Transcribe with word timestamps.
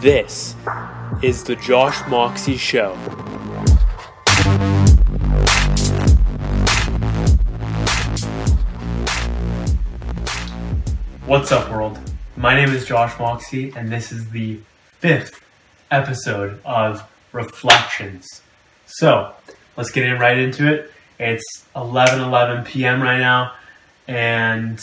This 0.00 0.54
is 1.22 1.44
the 1.44 1.56
Josh 1.56 2.06
Moxie 2.08 2.56
Show. 2.56 2.94
What's 11.26 11.52
up, 11.52 11.70
world? 11.70 11.98
My 12.36 12.54
name 12.54 12.70
is 12.70 12.84
Josh 12.84 13.18
Moxie, 13.18 13.72
and 13.76 13.90
this 13.90 14.12
is 14.12 14.28
the 14.30 14.58
fifth 14.98 15.40
episode 15.90 16.60
of 16.64 17.08
Reflections. 17.32 18.26
So, 18.86 19.32
let's 19.76 19.90
get 19.90 20.06
in 20.06 20.18
right 20.18 20.36
into 20.36 20.70
it. 20.70 20.92
It's 21.18 21.64
11 21.74 22.20
11 22.20 22.64
p.m. 22.64 23.00
right 23.00 23.20
now, 23.20 23.54
and 24.08 24.80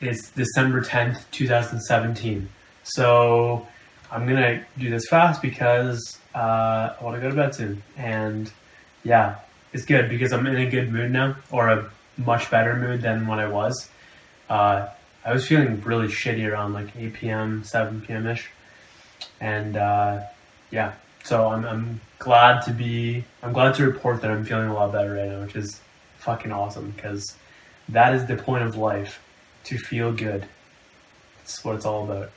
it's 0.00 0.30
December 0.30 0.80
10th, 0.80 1.24
2017. 1.32 2.48
So, 2.84 3.66
I'm 4.14 4.28
gonna 4.28 4.64
do 4.78 4.90
this 4.90 5.08
fast 5.08 5.42
because 5.42 6.18
uh, 6.34 6.94
I 6.98 7.02
want 7.02 7.16
to 7.16 7.20
go 7.20 7.30
to 7.30 7.34
bed 7.34 7.52
soon. 7.52 7.82
And 7.96 8.50
yeah, 9.02 9.40
it's 9.72 9.84
good 9.84 10.08
because 10.08 10.32
I'm 10.32 10.46
in 10.46 10.56
a 10.56 10.70
good 10.70 10.92
mood 10.92 11.10
now, 11.10 11.36
or 11.50 11.68
a 11.68 11.90
much 12.16 12.48
better 12.48 12.76
mood 12.76 13.02
than 13.02 13.26
when 13.26 13.40
I 13.40 13.48
was. 13.48 13.90
Uh, 14.48 14.86
I 15.24 15.32
was 15.32 15.48
feeling 15.48 15.80
really 15.80 16.06
shitty 16.06 16.48
around 16.48 16.74
like 16.74 16.94
8 16.96 17.12
p.m., 17.14 17.64
7 17.64 18.02
p.m. 18.02 18.26
ish, 18.28 18.50
and 19.40 19.76
uh, 19.76 20.20
yeah, 20.70 20.92
so 21.24 21.48
I'm, 21.48 21.64
I'm 21.64 22.00
glad 22.20 22.62
to 22.66 22.72
be. 22.72 23.24
I'm 23.42 23.52
glad 23.52 23.74
to 23.74 23.84
report 23.84 24.22
that 24.22 24.30
I'm 24.30 24.44
feeling 24.44 24.68
a 24.68 24.74
lot 24.74 24.92
better 24.92 25.14
right 25.14 25.28
now, 25.28 25.40
which 25.42 25.56
is 25.56 25.80
fucking 26.18 26.52
awesome 26.52 26.92
because 26.92 27.34
that 27.88 28.14
is 28.14 28.26
the 28.26 28.36
point 28.36 28.62
of 28.62 28.76
life 28.76 29.20
to 29.64 29.76
feel 29.76 30.12
good. 30.12 30.46
That's 31.38 31.64
what 31.64 31.74
it's 31.74 31.84
all 31.84 32.04
about. 32.04 32.30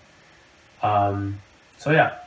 Um, 0.82 1.40
so 1.77 1.91
yeah, 1.91 2.17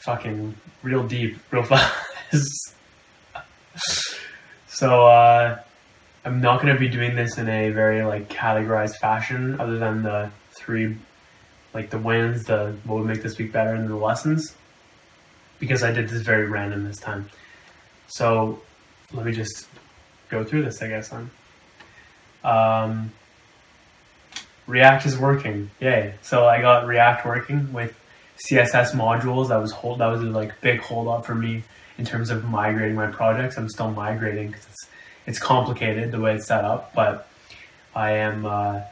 fucking 0.00 0.54
real 0.82 1.06
deep, 1.06 1.38
real 1.50 1.62
fast. 2.32 2.74
so 4.68 5.06
uh, 5.06 5.58
I'm 6.24 6.40
not 6.40 6.62
to 6.62 6.78
be 6.78 6.88
doing 6.88 7.16
this 7.16 7.38
in 7.38 7.48
a 7.48 7.70
very 7.70 8.02
like 8.04 8.28
categorized 8.28 8.96
fashion, 8.96 9.60
other 9.60 9.78
than 9.78 10.02
the 10.02 10.30
three, 10.52 10.96
like 11.72 11.90
the 11.90 11.98
wins, 11.98 12.44
the 12.44 12.76
what 12.84 12.98
would 12.98 13.06
make 13.06 13.22
this 13.22 13.38
week 13.38 13.52
better, 13.52 13.74
and 13.74 13.88
the 13.88 13.96
lessons, 13.96 14.54
because 15.58 15.82
I 15.82 15.92
did 15.92 16.08
this 16.08 16.22
very 16.22 16.46
random 16.46 16.84
this 16.84 16.98
time. 16.98 17.30
So 18.06 18.60
let 19.12 19.26
me 19.26 19.32
just 19.32 19.68
go 20.28 20.44
through 20.44 20.62
this, 20.64 20.82
I 20.82 20.88
guess. 20.88 21.08
Then. 21.08 21.30
Um, 22.42 23.12
React 24.66 25.06
is 25.06 25.18
working, 25.18 25.70
yay! 25.80 26.14
So 26.22 26.46
I 26.46 26.60
got 26.60 26.86
React 26.86 27.26
working 27.26 27.72
with 27.72 27.94
CSS 28.48 28.92
modules. 28.92 29.48
That 29.48 29.56
was 29.56 29.72
hold. 29.72 30.00
That 30.00 30.06
was 30.06 30.20
a 30.20 30.26
like 30.26 30.60
big 30.60 30.80
hold 30.80 31.08
up 31.08 31.24
for 31.24 31.34
me 31.34 31.62
in 31.98 32.04
terms 32.04 32.30
of 32.30 32.44
migrating 32.44 32.96
my 32.96 33.06
projects. 33.06 33.56
I'm 33.56 33.68
still 33.68 33.90
migrating 33.90 34.48
because 34.48 34.66
it's 34.66 34.86
it's 35.26 35.38
complicated 35.38 36.12
the 36.12 36.20
way 36.20 36.34
it's 36.34 36.46
set 36.46 36.64
up, 36.64 36.94
but 36.94 37.28
I 37.94 38.12
am 38.12 38.44
uh, 38.44 38.82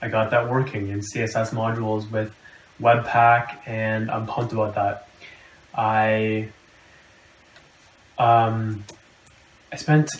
I 0.00 0.08
got 0.08 0.30
that 0.30 0.48
working 0.48 0.88
in 0.88 1.00
CSS 1.00 1.52
modules 1.52 2.10
with 2.10 2.34
Webpack, 2.80 3.58
and 3.66 4.10
I'm 4.10 4.26
pumped 4.26 4.52
about 4.52 4.74
that. 4.74 5.08
I 5.74 6.48
um, 8.18 8.84
I 9.72 9.76
spent 9.76 10.10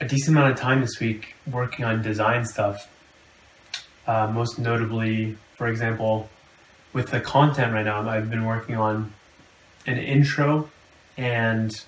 a 0.00 0.06
decent 0.06 0.36
amount 0.36 0.52
of 0.52 0.58
time 0.58 0.80
this 0.80 1.00
week 1.00 1.34
working 1.50 1.84
on 1.84 2.02
design 2.02 2.44
stuff. 2.46 2.88
Uh, 4.06 4.26
most 4.28 4.58
notably, 4.58 5.36
for 5.56 5.68
example, 5.68 6.30
with 6.92 7.10
the 7.10 7.20
content 7.20 7.72
right 7.72 7.84
now, 7.84 8.08
I've 8.08 8.30
been 8.30 8.44
working 8.44 8.76
on 8.76 9.12
an 9.86 9.98
intro 9.98 10.70
and 11.16 11.84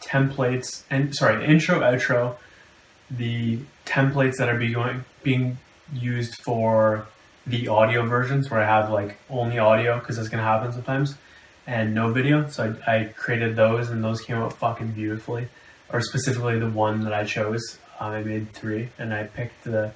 templates 0.00 0.82
and 0.90 1.14
sorry 1.14 1.44
intro 1.46 1.80
outro 1.80 2.36
the 3.10 3.58
templates 3.86 4.36
that 4.36 4.48
are 4.48 4.58
being 4.58 5.04
being 5.22 5.58
used 5.92 6.34
for 6.42 7.06
the 7.46 7.68
audio 7.68 8.04
versions 8.06 8.50
where 8.50 8.60
I 8.60 8.66
have 8.66 8.90
like 8.90 9.18
only 9.30 9.58
audio 9.58 9.98
because 9.98 10.16
that's 10.16 10.28
gonna 10.28 10.42
happen 10.42 10.72
sometimes 10.72 11.16
and 11.66 11.94
no 11.94 12.12
video. 12.12 12.48
So 12.48 12.76
I, 12.86 12.96
I, 12.96 13.04
created 13.04 13.56
those 13.56 13.88
and 13.88 14.04
those 14.04 14.20
came 14.20 14.36
out 14.36 14.52
fucking 14.52 14.92
beautifully. 14.92 15.48
Or 15.90 16.00
specifically 16.02 16.58
the 16.58 16.68
one 16.68 17.04
that 17.04 17.12
I 17.14 17.24
chose 17.24 17.78
um, 18.00 18.12
I 18.12 18.22
made 18.22 18.52
three 18.52 18.88
and 18.98 19.14
I 19.14 19.24
picked 19.24 19.64
the 19.64 19.92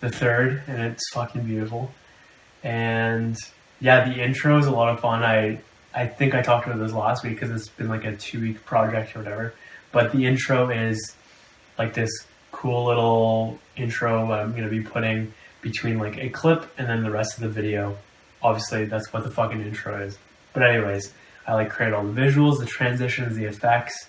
the 0.00 0.10
third 0.10 0.62
and 0.66 0.82
it's 0.82 1.08
fucking 1.12 1.44
beautiful 1.44 1.92
and 2.62 3.36
yeah 3.80 4.08
the 4.08 4.22
intro 4.22 4.58
is 4.58 4.66
a 4.66 4.70
lot 4.70 4.88
of 4.88 5.00
fun 5.00 5.22
I 5.22 5.60
I 5.94 6.06
think 6.06 6.34
I 6.34 6.42
talked 6.42 6.66
about 6.66 6.78
this 6.78 6.92
last 6.92 7.22
week 7.22 7.34
because 7.34 7.50
it's 7.50 7.68
been 7.68 7.88
like 7.88 8.04
a 8.04 8.16
two 8.16 8.40
week 8.40 8.64
project 8.64 9.14
or 9.14 9.20
whatever. 9.20 9.54
But 9.90 10.12
the 10.12 10.26
intro 10.26 10.70
is 10.70 11.14
like 11.78 11.94
this 11.94 12.10
cool 12.50 12.86
little 12.86 13.58
intro 13.76 14.30
I'm 14.32 14.52
going 14.52 14.64
to 14.64 14.70
be 14.70 14.80
putting 14.80 15.34
between 15.60 15.98
like 15.98 16.16
a 16.16 16.30
clip 16.30 16.66
and 16.78 16.88
then 16.88 17.02
the 17.02 17.10
rest 17.10 17.34
of 17.36 17.42
the 17.42 17.48
video. 17.48 17.96
Obviously, 18.42 18.86
that's 18.86 19.12
what 19.12 19.22
the 19.22 19.30
fucking 19.30 19.60
intro 19.60 20.02
is. 20.02 20.18
But 20.52 20.62
anyways, 20.62 21.12
I 21.46 21.54
like 21.54 21.70
create 21.70 21.92
all 21.92 22.04
the 22.04 22.20
visuals, 22.20 22.58
the 22.58 22.66
transitions, 22.66 23.36
the 23.36 23.44
effects. 23.44 24.08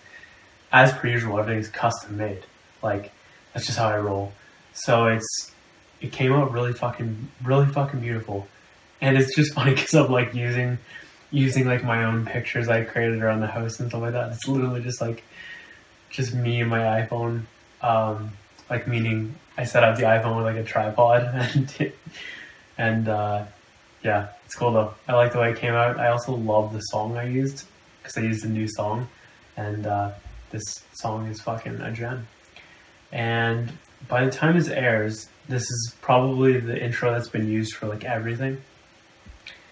As 0.72 0.92
per 0.94 1.08
usual, 1.08 1.38
everything's 1.38 1.68
custom 1.68 2.18
made. 2.18 2.46
Like 2.82 3.12
that's 3.54 3.66
just 3.66 3.78
how 3.78 3.90
I 3.90 3.98
roll. 3.98 4.32
So 4.74 5.08
it's 5.08 5.52
it 6.04 6.12
came 6.12 6.34
out 6.34 6.52
really 6.52 6.74
fucking 6.74 7.30
really 7.44 7.66
fucking 7.66 8.02
beautiful. 8.02 8.48
And 9.02 9.18
it's 9.18 9.36
just 9.36 9.54
funny 9.56 9.74
because 9.74 9.94
I'm 9.96 10.12
like 10.12 10.36
using 10.36 10.78
using 11.32 11.66
like 11.66 11.84
my 11.84 12.04
own 12.04 12.26
pictures 12.26 12.70
I 12.70 12.84
created 12.84 13.24
around 13.24 13.40
the 13.40 13.48
house 13.48 13.80
and 13.80 13.90
stuff 13.90 14.02
like 14.02 14.14
that. 14.14 14.32
It's 14.34 14.48
literally 14.48 14.82
just 14.82 15.02
like 15.02 15.24
just 16.12 16.36
me 16.36 16.62
and 16.62 16.70
my 16.70 16.80
iPhone. 16.80 17.44
Um, 17.82 18.34
like 18.70 18.88
meaning 18.88 19.36
I 19.58 19.64
set 19.64 19.84
up 19.84 19.98
the 19.98 20.04
iPhone 20.04 20.36
with 20.36 20.46
like 20.46 20.58
a 20.58 20.64
tripod 20.64 21.24
and 21.56 21.94
and 22.78 23.08
uh, 23.08 23.46
yeah, 24.04 24.30
it's 24.46 24.56
cool 24.56 24.74
though. 24.74 24.94
I 25.08 25.14
like 25.14 25.32
the 25.32 25.40
way 25.40 25.52
it 25.52 25.58
came 25.58 25.74
out. 25.74 26.00
I 26.00 26.10
also 26.10 26.36
love 26.36 26.74
the 26.74 26.82
song 26.82 27.18
I 27.18 27.24
used 27.26 27.66
because 28.02 28.18
I 28.18 28.22
used 28.22 28.44
a 28.44 28.50
new 28.50 28.68
song, 28.68 29.08
and 29.56 29.88
uh, 29.88 30.12
this 30.52 30.84
song 30.94 31.28
is 31.28 31.40
fucking 31.42 31.80
a 31.80 31.92
gem. 31.94 32.28
And 33.12 33.72
by 34.08 34.26
the 34.26 34.32
time 34.32 34.58
this 34.58 34.68
airs, 34.68 35.30
this 35.48 35.64
is 35.64 35.96
probably 36.02 36.60
the 36.60 36.82
intro 36.82 37.12
that's 37.12 37.30
been 37.30 37.50
used 37.50 37.76
for 37.76 37.88
like 37.88 38.04
everything. 38.04 38.62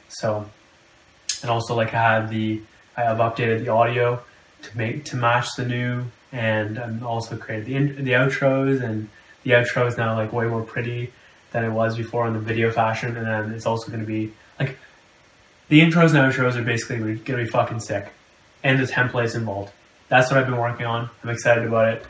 So 0.09 0.49
and 1.41 1.49
also 1.49 1.75
like 1.75 1.93
I 1.93 2.19
had 2.19 2.29
the 2.29 2.61
I 2.95 3.01
have 3.01 3.17
updated 3.17 3.63
the 3.63 3.69
audio 3.69 4.21
to 4.63 4.77
make 4.77 5.05
to 5.05 5.15
match 5.15 5.47
the 5.57 5.65
new, 5.65 6.05
and 6.31 6.77
I'm 6.77 7.03
also 7.03 7.37
created 7.37 7.65
the 7.65 7.75
in, 7.75 8.03
the 8.03 8.11
outros, 8.11 8.81
and 8.81 9.09
the 9.43 9.51
outro 9.51 9.87
is 9.87 9.97
now 9.97 10.15
like 10.15 10.33
way 10.33 10.45
more 10.45 10.61
pretty 10.61 11.11
than 11.51 11.65
it 11.65 11.71
was 11.71 11.97
before 11.97 12.27
in 12.27 12.33
the 12.33 12.39
video 12.39 12.71
fashion, 12.71 13.15
and 13.17 13.25
then 13.25 13.51
it's 13.53 13.65
also 13.65 13.87
going 13.87 14.01
to 14.01 14.05
be 14.05 14.31
like 14.59 14.77
the 15.69 15.81
intros 15.81 16.13
and 16.13 16.31
outros 16.31 16.55
are 16.55 16.63
basically 16.63 16.97
going 16.97 17.17
to 17.23 17.37
be 17.37 17.45
fucking 17.45 17.79
sick, 17.79 18.11
and 18.63 18.79
the 18.79 18.83
templates 18.83 19.35
involved. 19.35 19.71
That's 20.09 20.29
what 20.29 20.39
I've 20.39 20.47
been 20.47 20.57
working 20.57 20.85
on. 20.85 21.09
I'm 21.23 21.29
excited 21.29 21.65
about 21.65 21.93
it, 21.93 22.05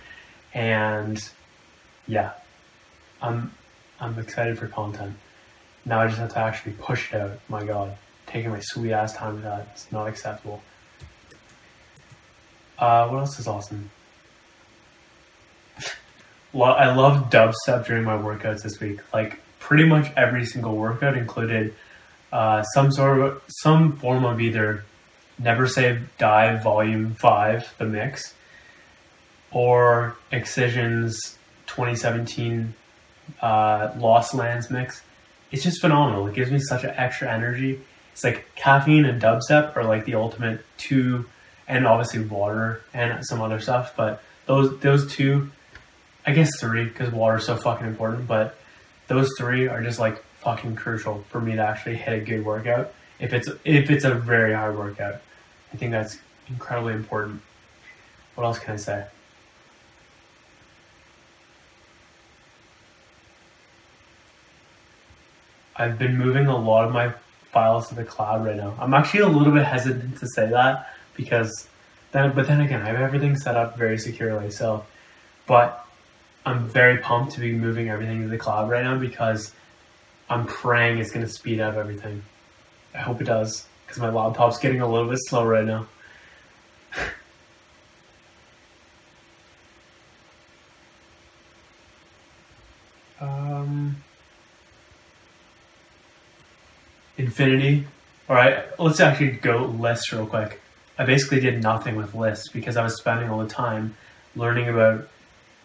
and 0.54 1.24
yeah, 2.12 2.34
I'm 3.22 3.54
I'm 4.02 4.20
excited 4.20 4.60
for 4.60 4.68
content. 4.68 5.16
Now 5.86 6.02
I 6.02 6.08
just 6.08 6.20
have 6.20 6.34
to 6.34 6.40
actually 6.40 6.74
push 6.74 7.14
it 7.14 7.22
out. 7.22 7.40
My 7.48 7.64
God 7.64 7.96
taking 8.28 8.50
my 8.52 8.60
sweet 8.60 8.92
ass 8.92 9.14
time 9.14 9.36
with 9.36 9.44
that. 9.44 9.70
It's 9.74 9.90
not 9.94 10.08
acceptable. 10.08 10.62
Uh, 12.78 13.08
what 13.08 13.20
else 13.20 13.40
is 13.40 13.48
awesome? 13.48 13.90
I 16.54 16.94
love 16.94 17.30
dubstep 17.30 17.86
during 17.86 18.04
my 18.04 18.18
workouts 18.18 18.64
this 18.64 18.80
week. 18.82 19.00
Like 19.14 19.40
pretty 19.60 19.86
much 19.86 20.12
every 20.18 20.46
single 20.46 20.76
workout 20.76 21.18
included 21.18 21.74
uh, 22.34 22.64
some 22.74 22.92
sort 22.92 23.20
of 23.20 23.42
some 23.48 23.96
form 23.96 24.26
of 24.26 24.42
either 24.42 24.84
Never 25.40 25.66
Say 25.66 26.00
Die 26.18 26.58
Volume 26.58 27.16
Five, 27.16 27.74
the 27.78 27.86
mix, 27.86 28.34
or 29.52 30.18
Excision's 30.32 31.38
2017 31.76 32.74
uh, 33.42 33.92
Lost 33.98 34.34
Lands 34.34 34.70
mix. 34.70 35.02
It's 35.52 35.64
just 35.64 35.82
phenomenal. 35.82 36.28
It 36.28 36.34
gives 36.34 36.52
me 36.52 36.60
such 36.60 36.84
an 36.84 36.92
extra 36.92 37.30
energy 37.32 37.82
it's 38.14 38.24
like 38.24 38.54
caffeine 38.56 39.06
and 39.06 39.22
dubstep 39.22 39.76
are 39.76 39.84
like 39.84 40.06
the 40.06 40.16
ultimate 40.16 40.66
two, 40.78 41.26
and 41.68 41.88
obviously 41.88 42.24
water 42.24 42.82
and 42.94 43.26
some 43.26 43.42
other 43.42 43.60
stuff. 43.60 43.96
But 43.96 44.22
those 44.46 44.80
those 44.80 45.12
two, 45.12 45.52
I 46.26 46.34
guess 46.34 46.50
three, 46.60 46.86
because 46.86 47.12
water 47.12 47.38
is 47.38 47.46
so 47.46 47.56
fucking 47.56 47.88
important. 47.88 48.28
But 48.28 48.58
those 49.08 49.30
three 49.38 49.68
are 49.68 49.82
just 49.82 50.00
like 50.00 50.24
fucking 50.40 50.76
crucial 50.76 51.24
for 51.30 51.40
me 51.40 51.56
to 51.56 51.62
actually 51.62 51.96
hit 51.96 52.22
a 52.22 52.24
good 52.24 52.46
workout. 52.46 52.94
If 53.20 53.34
it's 53.34 53.50
if 53.64 53.90
it's 53.90 54.04
a 54.04 54.14
very 54.14 54.54
hard 54.54 54.78
workout, 54.78 55.22
I 55.74 55.78
think 55.78 55.92
that's 55.92 56.18
incredibly 56.50 56.94
important. 56.94 57.42
What 58.36 58.44
else 58.44 58.60
can 58.60 58.74
I 58.74 58.78
say? 58.78 59.06
I've 65.76 65.98
been 65.98 66.18
moving 66.18 66.48
a 66.48 66.58
lot 66.58 66.86
of 66.86 66.92
my 66.92 67.14
files 67.52 67.90
to 67.90 67.96
the 67.96 68.04
cloud 68.04 68.46
right 68.46 68.56
now. 68.56 68.76
I'm 68.80 68.94
actually 68.94 69.22
a 69.22 69.28
little 69.28 69.54
bit 69.54 69.66
hesitant 69.66 70.18
to 70.20 70.28
say 70.28 70.50
that 70.50 70.94
because 71.16 71.68
then, 72.12 72.34
but 72.34 72.48
then 72.48 72.62
again, 72.62 72.82
I 72.82 72.88
have 72.88 73.00
everything 73.00 73.36
set 73.36 73.56
up 73.56 73.78
very 73.78 73.98
securely. 73.98 74.52
So, 74.52 74.86
but 75.48 75.86
I'm 76.46 76.68
very 76.68 76.98
pumped 76.98 77.34
to 77.34 77.40
be 77.40 77.54
moving 77.54 77.90
everything 77.90 78.24
to 78.24 78.28
the 78.28 78.38
cloud 78.38 78.70
right 78.70 78.84
now 78.84 78.98
because 78.98 79.54
I'm 80.30 80.46
praying 80.46 81.00
it's 81.00 81.12
going 81.12 81.26
to 81.26 81.32
speed 81.32 81.60
up 81.60 81.76
everything. 81.76 82.24
I 82.94 83.00
hope 83.00 83.22
it 83.22 83.26
does 83.26 83.68
because 83.86 84.02
my 84.02 84.10
laptop's 84.10 84.58
getting 84.58 84.82
a 84.82 84.90
little 84.90 85.10
bit 85.10 85.20
slow 85.22 85.46
right 85.46 85.66
now. 85.66 85.88
Infinity. 97.22 97.86
All 98.28 98.36
right, 98.36 98.64
let's 98.80 99.00
actually 99.00 99.32
go 99.32 99.66
lists 99.66 100.12
real 100.12 100.26
quick. 100.26 100.60
I 100.98 101.06
basically 101.06 101.40
did 101.40 101.62
nothing 101.62 101.96
with 101.96 102.16
lists 102.16 102.48
because 102.50 102.78
I 102.78 102.84
was 102.84 102.98
spending 102.98 103.30
all 103.30 103.40
the 103.40 103.48
time 103.48 103.96
learning 104.36 104.70
about 104.70 105.08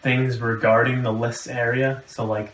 things 0.01 0.39
regarding 0.39 1.03
the 1.03 1.11
lists 1.11 1.47
area. 1.47 2.03
So 2.05 2.25
like 2.25 2.53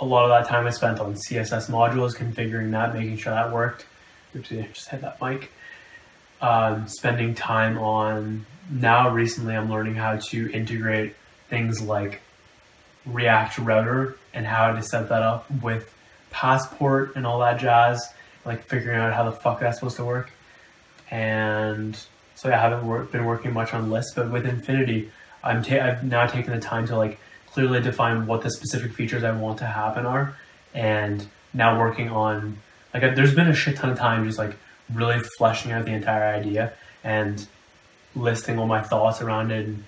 a 0.00 0.04
lot 0.04 0.24
of 0.24 0.30
that 0.30 0.48
time 0.48 0.66
I 0.66 0.70
spent 0.70 1.00
on 1.00 1.14
CSS 1.14 1.68
modules, 1.68 2.16
configuring 2.16 2.70
that, 2.70 2.94
making 2.94 3.16
sure 3.16 3.32
that 3.32 3.52
worked. 3.52 3.86
Oops, 4.36 4.52
I 4.52 4.68
just 4.72 4.88
hit 4.88 5.00
that 5.00 5.20
mic. 5.20 5.50
Um, 6.40 6.86
spending 6.86 7.34
time 7.34 7.78
on 7.78 8.46
now 8.70 9.10
recently 9.10 9.56
I'm 9.56 9.68
learning 9.68 9.96
how 9.96 10.16
to 10.16 10.50
integrate 10.52 11.16
things 11.48 11.80
like 11.80 12.20
React 13.04 13.58
Router 13.58 14.16
and 14.32 14.46
how 14.46 14.72
to 14.72 14.82
set 14.82 15.08
that 15.08 15.22
up 15.22 15.50
with 15.62 15.92
Passport 16.30 17.16
and 17.16 17.26
all 17.26 17.40
that 17.40 17.58
jazz, 17.58 18.06
like 18.44 18.64
figuring 18.64 18.98
out 18.98 19.12
how 19.12 19.24
the 19.24 19.32
fuck 19.32 19.60
that's 19.60 19.78
supposed 19.78 19.96
to 19.96 20.04
work. 20.04 20.30
And 21.10 21.96
so 22.34 22.48
yeah, 22.48 22.58
I 22.58 22.60
haven't 22.60 22.86
wor- 22.86 23.04
been 23.04 23.24
working 23.24 23.52
much 23.52 23.74
on 23.74 23.90
lists, 23.90 24.12
but 24.14 24.30
with 24.30 24.46
Infinity, 24.46 25.10
I'm 25.42 25.62
ta- 25.62 25.84
I've 25.84 26.04
now 26.04 26.26
taken 26.26 26.52
the 26.52 26.60
time 26.60 26.86
to 26.86 26.96
like 26.96 27.18
clearly 27.46 27.80
define 27.80 28.26
what 28.26 28.42
the 28.42 28.50
specific 28.50 28.92
features 28.92 29.24
I 29.24 29.32
want 29.32 29.58
to 29.58 29.66
happen 29.66 30.06
are, 30.06 30.36
and 30.74 31.26
now 31.52 31.78
working 31.78 32.10
on 32.10 32.58
like 32.92 33.02
there's 33.14 33.34
been 33.34 33.48
a 33.48 33.54
shit 33.54 33.76
ton 33.76 33.90
of 33.90 33.98
time 33.98 34.26
just 34.26 34.38
like 34.38 34.56
really 34.92 35.20
fleshing 35.36 35.72
out 35.72 35.84
the 35.84 35.92
entire 35.92 36.34
idea 36.34 36.72
and 37.04 37.46
listing 38.14 38.58
all 38.58 38.66
my 38.66 38.82
thoughts 38.82 39.20
around 39.20 39.50
it. 39.50 39.66
And 39.66 39.84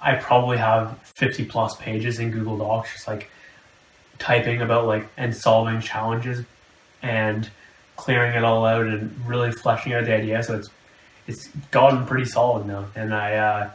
I 0.00 0.14
probably 0.14 0.58
have 0.58 0.98
50 1.16 1.44
plus 1.46 1.76
pages 1.76 2.18
in 2.18 2.30
Google 2.30 2.58
Docs, 2.58 2.92
just 2.92 3.08
like 3.08 3.30
typing 4.18 4.60
about 4.60 4.86
like 4.86 5.08
and 5.16 5.34
solving 5.34 5.80
challenges 5.80 6.44
and 7.02 7.48
clearing 7.98 8.34
it 8.34 8.44
all 8.44 8.64
out 8.64 8.86
and 8.86 9.14
really 9.26 9.52
fleshing 9.52 9.92
out 9.92 10.06
the 10.06 10.14
idea. 10.14 10.42
So 10.42 10.56
it's 10.56 10.70
it's 11.26 11.48
gotten 11.70 12.06
pretty 12.06 12.24
solid 12.24 12.66
now, 12.66 12.86
and 12.94 13.12
I 13.12 13.34
uh, 13.34 13.70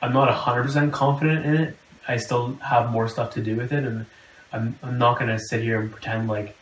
I'm 0.00 0.12
not 0.12 0.32
hundred 0.32 0.64
percent 0.64 0.92
confident 0.92 1.44
in 1.44 1.56
it. 1.56 1.76
I 2.06 2.18
still 2.18 2.54
have 2.56 2.92
more 2.92 3.08
stuff 3.08 3.32
to 3.34 3.42
do 3.42 3.56
with 3.56 3.72
it, 3.72 3.84
and 3.84 4.06
I'm 4.52 4.78
I'm 4.82 4.98
not 4.98 5.18
gonna 5.18 5.40
sit 5.40 5.62
here 5.62 5.80
and 5.80 5.90
pretend 5.90 6.28
like 6.28 6.56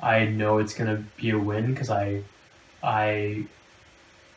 I 0.00 0.26
know 0.26 0.58
it's 0.58 0.74
gonna 0.74 1.02
be 1.16 1.30
a 1.30 1.38
win 1.38 1.72
because 1.72 1.90
I 1.90 2.22
I 2.82 3.46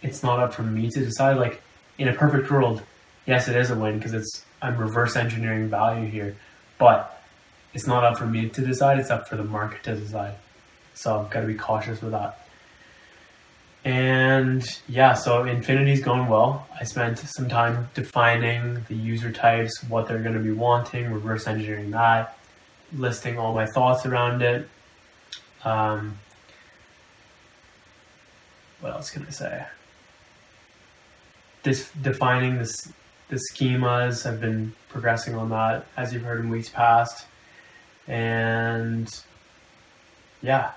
it's 0.02 0.24
not 0.24 0.40
up 0.40 0.54
for 0.54 0.64
me 0.64 0.90
to 0.90 1.00
decide. 1.00 1.38
Like 1.38 1.62
in 2.00 2.08
a 2.08 2.14
perfect 2.14 2.50
world, 2.50 2.82
yes, 3.28 3.48
it 3.48 3.56
is 3.56 3.70
a 3.70 3.76
win 3.76 3.98
because 3.98 4.14
it's 4.14 4.46
I'm 4.62 4.78
reverse 4.78 5.16
engineering 5.16 5.70
value 5.70 6.08
here, 6.08 6.36
but 6.80 7.22
it's 7.74 7.86
not 7.86 8.04
up 8.04 8.18
for 8.18 8.26
me 8.26 8.50
to 8.50 8.62
decide. 8.62 9.00
It's 9.00 9.12
up 9.12 9.28
for 9.28 9.36
the 9.36 9.44
market 9.44 9.84
to 9.84 9.96
decide. 9.96 10.36
So 10.94 11.20
I've 11.20 11.30
got 11.30 11.42
to 11.42 11.48
be 11.48 11.56
cautious 11.56 12.02
with 12.02 12.12
that. 12.12 12.40
And 13.86 14.66
yeah, 14.88 15.14
so 15.14 15.46
Infinity's 15.46 16.02
going 16.02 16.28
well. 16.28 16.68
I 16.80 16.86
spent 16.86 17.20
some 17.20 17.50
time 17.50 17.90
defining 17.94 18.86
the 18.88 18.96
user 18.96 19.32
types, 19.32 19.84
what 19.84 20.08
they're 20.08 20.22
going 20.22 20.36
to 20.36 20.42
be 20.42 20.52
wanting, 20.52 21.12
reverse 21.12 21.48
engineering 21.48 21.92
that, 21.92 22.38
listing 22.96 23.38
all 23.38 23.54
my 23.54 23.66
thoughts 23.66 24.06
around 24.06 24.42
it. 24.42 24.70
Um, 25.66 26.18
what 28.80 28.94
else 28.94 29.10
can 29.10 29.26
I 29.26 29.32
say? 29.32 29.66
This 31.64 31.92
defining 32.02 32.58
this 32.58 32.92
the 33.30 33.40
schemas. 33.52 34.26
I've 34.26 34.40
been 34.40 34.74
progressing 34.90 35.36
on 35.36 35.50
that 35.50 35.86
as 35.98 36.14
you've 36.14 36.24
heard 36.24 36.40
in 36.40 36.50
weeks 36.50 36.70
past, 36.70 37.26
and 38.08 39.10
yeah, 40.42 40.72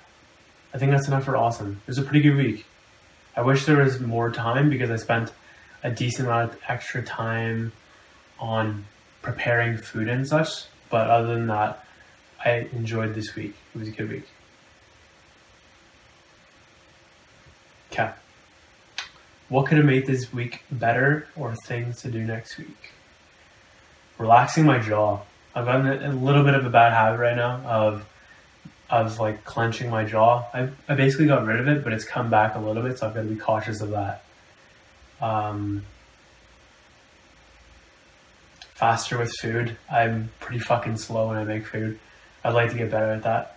I 0.76 0.78
think 0.78 0.92
that's 0.92 1.08
enough 1.08 1.24
for 1.24 1.38
awesome. 1.38 1.80
It 1.86 1.88
was 1.88 1.96
a 1.96 2.02
pretty 2.02 2.20
good 2.20 2.36
week. 2.36 2.66
I 3.34 3.40
wish 3.40 3.64
there 3.64 3.78
was 3.78 3.98
more 3.98 4.30
time 4.30 4.68
because 4.68 4.90
I 4.90 4.96
spent 4.96 5.32
a 5.82 5.90
decent 5.90 6.28
amount 6.28 6.52
of 6.52 6.58
extra 6.68 7.02
time 7.02 7.72
on 8.38 8.84
preparing 9.22 9.78
food 9.78 10.06
and 10.06 10.28
such. 10.28 10.64
But 10.90 11.08
other 11.08 11.28
than 11.28 11.46
that, 11.46 11.82
I 12.44 12.68
enjoyed 12.74 13.14
this 13.14 13.34
week. 13.34 13.54
It 13.74 13.78
was 13.78 13.88
a 13.88 13.90
good 13.90 14.10
week. 14.10 14.28
Okay. 17.90 18.10
What 19.48 19.64
could 19.64 19.78
have 19.78 19.86
made 19.86 20.06
this 20.06 20.30
week 20.30 20.62
better 20.70 21.26
or 21.36 21.54
things 21.64 22.02
to 22.02 22.10
do 22.10 22.22
next 22.22 22.58
week? 22.58 22.92
Relaxing 24.18 24.66
my 24.66 24.78
jaw. 24.78 25.20
I've 25.54 25.64
gotten 25.64 25.86
a 25.86 26.12
little 26.12 26.44
bit 26.44 26.52
of 26.52 26.66
a 26.66 26.70
bad 26.70 26.92
habit 26.92 27.18
right 27.18 27.34
now 27.34 27.62
of 27.64 28.06
of 28.88 29.18
like 29.18 29.44
clenching 29.44 29.90
my 29.90 30.04
jaw. 30.04 30.44
I, 30.54 30.68
I 30.88 30.94
basically 30.94 31.26
got 31.26 31.44
rid 31.44 31.60
of 31.60 31.68
it, 31.68 31.82
but 31.82 31.92
it's 31.92 32.04
come 32.04 32.30
back 32.30 32.54
a 32.54 32.58
little 32.58 32.82
bit, 32.82 32.98
so 32.98 33.08
I've 33.08 33.14
got 33.14 33.22
to 33.22 33.28
be 33.28 33.36
cautious 33.36 33.80
of 33.80 33.90
that. 33.90 34.24
Um, 35.20 35.84
faster 38.74 39.18
with 39.18 39.32
food. 39.40 39.76
I'm 39.90 40.30
pretty 40.38 40.60
fucking 40.60 40.98
slow 40.98 41.28
when 41.28 41.38
I 41.38 41.44
make 41.44 41.66
food. 41.66 41.98
I'd 42.44 42.54
like 42.54 42.70
to 42.70 42.76
get 42.76 42.90
better 42.90 43.10
at 43.10 43.22
that. 43.24 43.56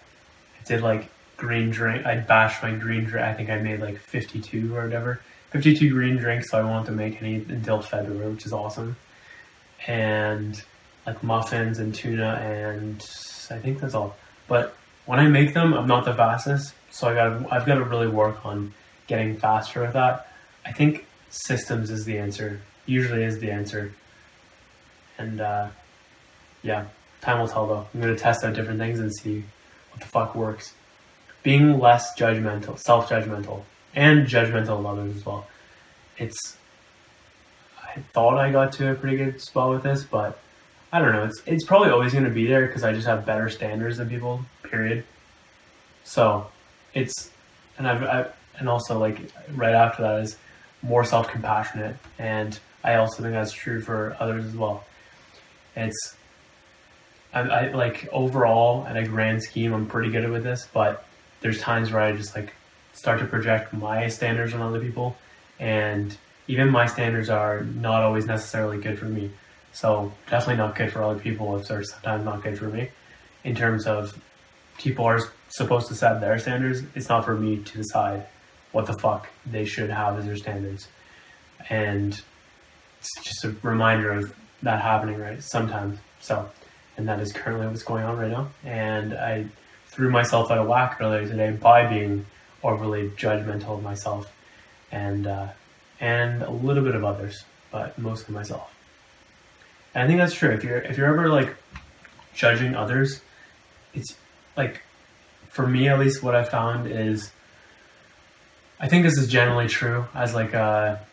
I 0.60 0.64
did 0.64 0.82
like 0.82 1.10
green 1.38 1.70
drink. 1.70 2.06
I 2.06 2.16
bashed 2.16 2.64
my 2.64 2.72
green 2.72 3.04
drink. 3.04 3.26
I 3.26 3.34
think 3.34 3.50
I 3.50 3.60
made 3.60 3.82
like 3.82 4.00
52 4.00 4.76
or 4.76 4.84
whatever. 4.84 5.22
52 5.52 5.90
green 5.90 6.18
drinks, 6.18 6.50
so 6.50 6.60
I 6.60 6.64
won't 6.64 6.86
have 6.86 6.86
to 6.88 6.92
make 6.92 7.22
any 7.22 7.36
until 7.36 7.82
February, 7.82 8.32
which 8.32 8.46
is 8.46 8.54
awesome. 8.54 8.96
And 9.88 10.62
like 11.06 11.22
muffins 11.24 11.80
and 11.80 11.94
tuna, 11.94 12.36
and 12.42 12.98
I 13.50 13.58
think 13.58 13.80
that's 13.80 13.96
all. 13.96 14.16
But 14.48 14.76
when 15.10 15.20
I 15.20 15.28
make 15.28 15.56
them, 15.56 15.74
I'm 15.74 15.88
not 15.88 16.06
the 16.06 16.14
fastest, 16.14 16.76
so 16.92 17.08
I 17.10 17.16
got 17.16 17.52
I've 17.52 17.66
got 17.66 17.76
to 17.76 17.84
really 17.84 18.08
work 18.08 18.46
on 18.46 18.76
getting 19.08 19.38
faster 19.38 19.82
with 19.82 19.94
that. 19.94 20.32
I 20.64 20.72
think 20.72 21.08
systems 21.32 21.90
is 21.90 22.06
the 22.06 22.20
answer. 22.20 22.62
Usually 22.86 23.24
is 23.24 23.40
the 23.40 23.50
answer. 23.50 23.92
And 25.18 25.42
uh, 25.42 25.70
yeah, 26.62 26.86
time 27.22 27.40
will 27.40 27.48
tell 27.48 27.66
though. 27.66 27.88
I'm 27.92 28.00
gonna 28.00 28.16
test 28.16 28.44
out 28.44 28.54
different 28.54 28.80
things 28.80 29.00
and 29.00 29.12
see 29.12 29.46
what 29.90 30.00
the 30.00 30.06
fuck 30.06 30.36
works. 30.36 30.76
Being 31.42 31.80
less 31.80 32.16
judgmental, 32.16 32.78
self-judgmental, 32.78 33.64
and 33.96 34.28
judgmental 34.28 34.78
of 34.78 34.86
others 34.86 35.16
as 35.18 35.26
well. 35.26 35.48
It's. 36.20 36.56
I 37.82 38.02
thought 38.14 38.38
I 38.38 38.52
got 38.52 38.74
to 38.74 38.92
a 38.92 38.94
pretty 38.94 39.18
good 39.18 39.42
spot 39.42 39.72
with 39.72 39.82
this, 39.82 40.04
but 40.04 40.38
I 40.92 41.00
don't 41.00 41.12
know. 41.12 41.24
It's 41.24 41.42
it's 41.46 41.66
probably 41.66 41.90
always 41.90 42.14
going 42.14 42.26
to 42.26 42.32
be 42.32 42.48
there 42.48 42.66
because 42.66 42.84
I 42.84 42.94
just 42.94 43.08
have 43.08 43.26
better 43.26 43.50
standards 43.50 43.98
than 43.98 44.10
people. 44.10 44.44
Period. 44.64 45.04
So, 46.04 46.48
it's 46.94 47.32
and 47.78 47.88
I've, 47.88 48.04
I 48.04 48.26
and 48.58 48.68
also 48.68 48.98
like 48.98 49.20
right 49.54 49.74
after 49.74 50.02
that 50.04 50.20
is 50.22 50.38
more 50.82 51.04
self 51.04 51.30
compassionate, 51.30 51.96
and 52.18 52.60
I 52.84 52.96
also 52.96 53.22
think 53.22 53.34
that's 53.34 53.52
true 53.52 53.82
for 53.82 54.16
others 54.20 54.46
as 54.46 54.56
well. 54.56 54.84
It's 55.76 56.16
I, 57.34 57.42
I 57.42 57.72
like 57.72 58.08
overall 58.12 58.86
at 58.88 58.98
a 58.98 59.04
grand 59.04 59.44
scheme, 59.44 59.74
I'm 59.74 59.86
pretty 59.86 60.10
good 60.12 60.30
with 60.30 60.44
this, 60.44 60.68
but 60.74 61.06
there's 61.42 61.60
times 61.60 61.92
where 61.92 62.02
I 62.02 62.12
just 62.14 62.36
like 62.36 62.54
start 62.94 63.20
to 63.20 63.26
project 63.26 63.74
my 63.74 64.08
standards 64.08 64.54
on 64.54 64.62
other 64.62 64.80
people, 64.80 65.18
and 65.60 66.18
even 66.48 66.70
my 66.70 66.88
standards 66.88 67.30
are 67.30 67.62
not 67.62 68.02
always 68.02 68.26
necessarily 68.26 68.80
good 68.80 68.98
for 68.98 69.06
me. 69.06 69.30
So 69.72 70.12
definitely 70.30 70.58
not 70.58 70.76
good 70.76 70.92
for 70.92 71.04
other 71.04 71.20
people 71.20 71.56
if 71.58 71.68
they're 71.68 71.84
sometimes 71.84 72.26
not 72.26 72.44
good 72.44 72.58
for 72.58 72.68
me. 72.68 72.90
In 73.44 73.56
terms 73.56 73.86
of 73.88 74.20
people 74.78 75.06
are 75.06 75.20
supposed 75.50 75.88
to 75.88 75.96
set 75.96 76.20
their 76.22 76.40
standards, 76.40 76.84
it's 76.96 77.10
not 77.10 77.26
for 77.26 77.36
me 77.36 77.58
to 77.58 77.78
decide 77.78 78.26
what 78.72 78.86
the 78.86 78.94
fuck 78.94 79.30
they 79.46 79.66
should 79.66 79.90
have 79.90 80.18
as 80.18 80.26
their 80.26 80.38
standards. 80.38 80.88
And 81.70 82.20
it's 83.00 83.24
just 83.24 83.46
a 83.46 83.56
reminder 83.62 84.12
of 84.12 84.34
that 84.64 84.82
happening, 84.82 85.18
right? 85.18 85.42
Sometimes. 85.44 86.00
So, 86.20 86.50
and 86.98 87.08
that 87.08 87.20
is 87.20 87.32
currently 87.32 87.68
what's 87.68 87.84
going 87.84 88.04
on 88.04 88.18
right 88.18 88.32
now. 88.32 88.50
And 88.64 89.14
I 89.14 89.46
threw 89.88 90.10
myself 90.10 90.52
out 90.52 90.58
of 90.58 90.68
whack 90.68 90.98
earlier 91.00 91.26
today 91.28 91.52
by 91.52 91.86
being 91.88 92.26
overly 92.64 93.10
judgmental 93.12 93.78
of 93.78 93.84
myself 93.84 94.32
and 94.92 95.28
uh, 95.28 95.48
and 96.00 96.42
a 96.42 96.50
little 96.50 96.84
bit 96.84 96.96
of 96.96 97.04
others, 97.04 97.44
but 97.72 97.98
mostly 97.98 98.34
myself. 98.34 98.74
And 100.00 100.06
I 100.06 100.08
think 100.08 100.20
that's 100.20 100.34
true. 100.34 100.52
If 100.52 100.64
you're 100.64 100.78
if 100.78 100.98
you're 100.98 101.08
ever 101.08 101.28
like 101.28 101.58
judging 102.34 102.74
others, 102.74 103.20
it's 103.94 104.16
like 104.56 104.82
for 105.50 105.68
me 105.68 105.90
at 105.90 106.00
least 106.00 106.24
what 106.24 106.36
I 106.36 106.46
found 106.46 106.90
is 106.90 107.32
I 108.80 108.88
think 108.88 109.04
this 109.04 109.18
is 109.18 109.28
generally 109.28 109.68
true 109.68 110.06
as 110.16 110.34
like 110.34 110.54
a 110.54 111.06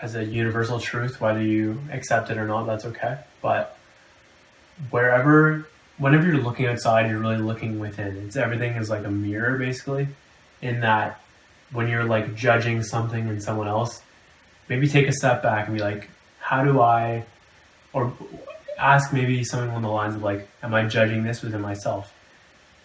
as 0.00 0.14
a 0.14 0.24
universal 0.24 0.80
truth, 0.80 1.20
whether 1.20 1.42
you 1.42 1.78
accept 1.92 2.30
it 2.30 2.38
or 2.38 2.46
not, 2.46 2.64
that's 2.64 2.86
okay. 2.86 3.18
But 3.42 3.76
wherever, 4.88 5.68
whenever 5.98 6.26
you're 6.26 6.42
looking 6.42 6.64
outside, 6.64 7.10
you're 7.10 7.20
really 7.20 7.36
looking 7.36 7.78
within. 7.78 8.16
It's 8.16 8.36
everything 8.36 8.76
is 8.76 8.88
like 8.88 9.04
a 9.04 9.10
mirror, 9.10 9.58
basically. 9.58 10.08
In 10.62 10.80
that, 10.80 11.20
when 11.70 11.88
you're 11.88 12.04
like 12.04 12.34
judging 12.34 12.82
something 12.82 13.28
in 13.28 13.42
someone 13.42 13.68
else, 13.68 14.00
maybe 14.70 14.88
take 14.88 15.06
a 15.06 15.12
step 15.12 15.42
back 15.42 15.68
and 15.68 15.76
be 15.76 15.82
like, 15.82 16.08
how 16.40 16.64
do 16.64 16.80
I, 16.80 17.26
or 17.94 18.12
ask 18.78 19.12
maybe 19.12 19.42
something 19.44 19.70
along 19.70 19.82
the 19.82 19.88
lines 19.88 20.14
of 20.16 20.22
like, 20.22 20.46
am 20.62 20.74
I 20.74 20.84
judging 20.84 21.22
this 21.22 21.40
within 21.40 21.62
myself? 21.62 22.12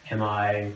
Am 0.09 0.21
I, 0.21 0.71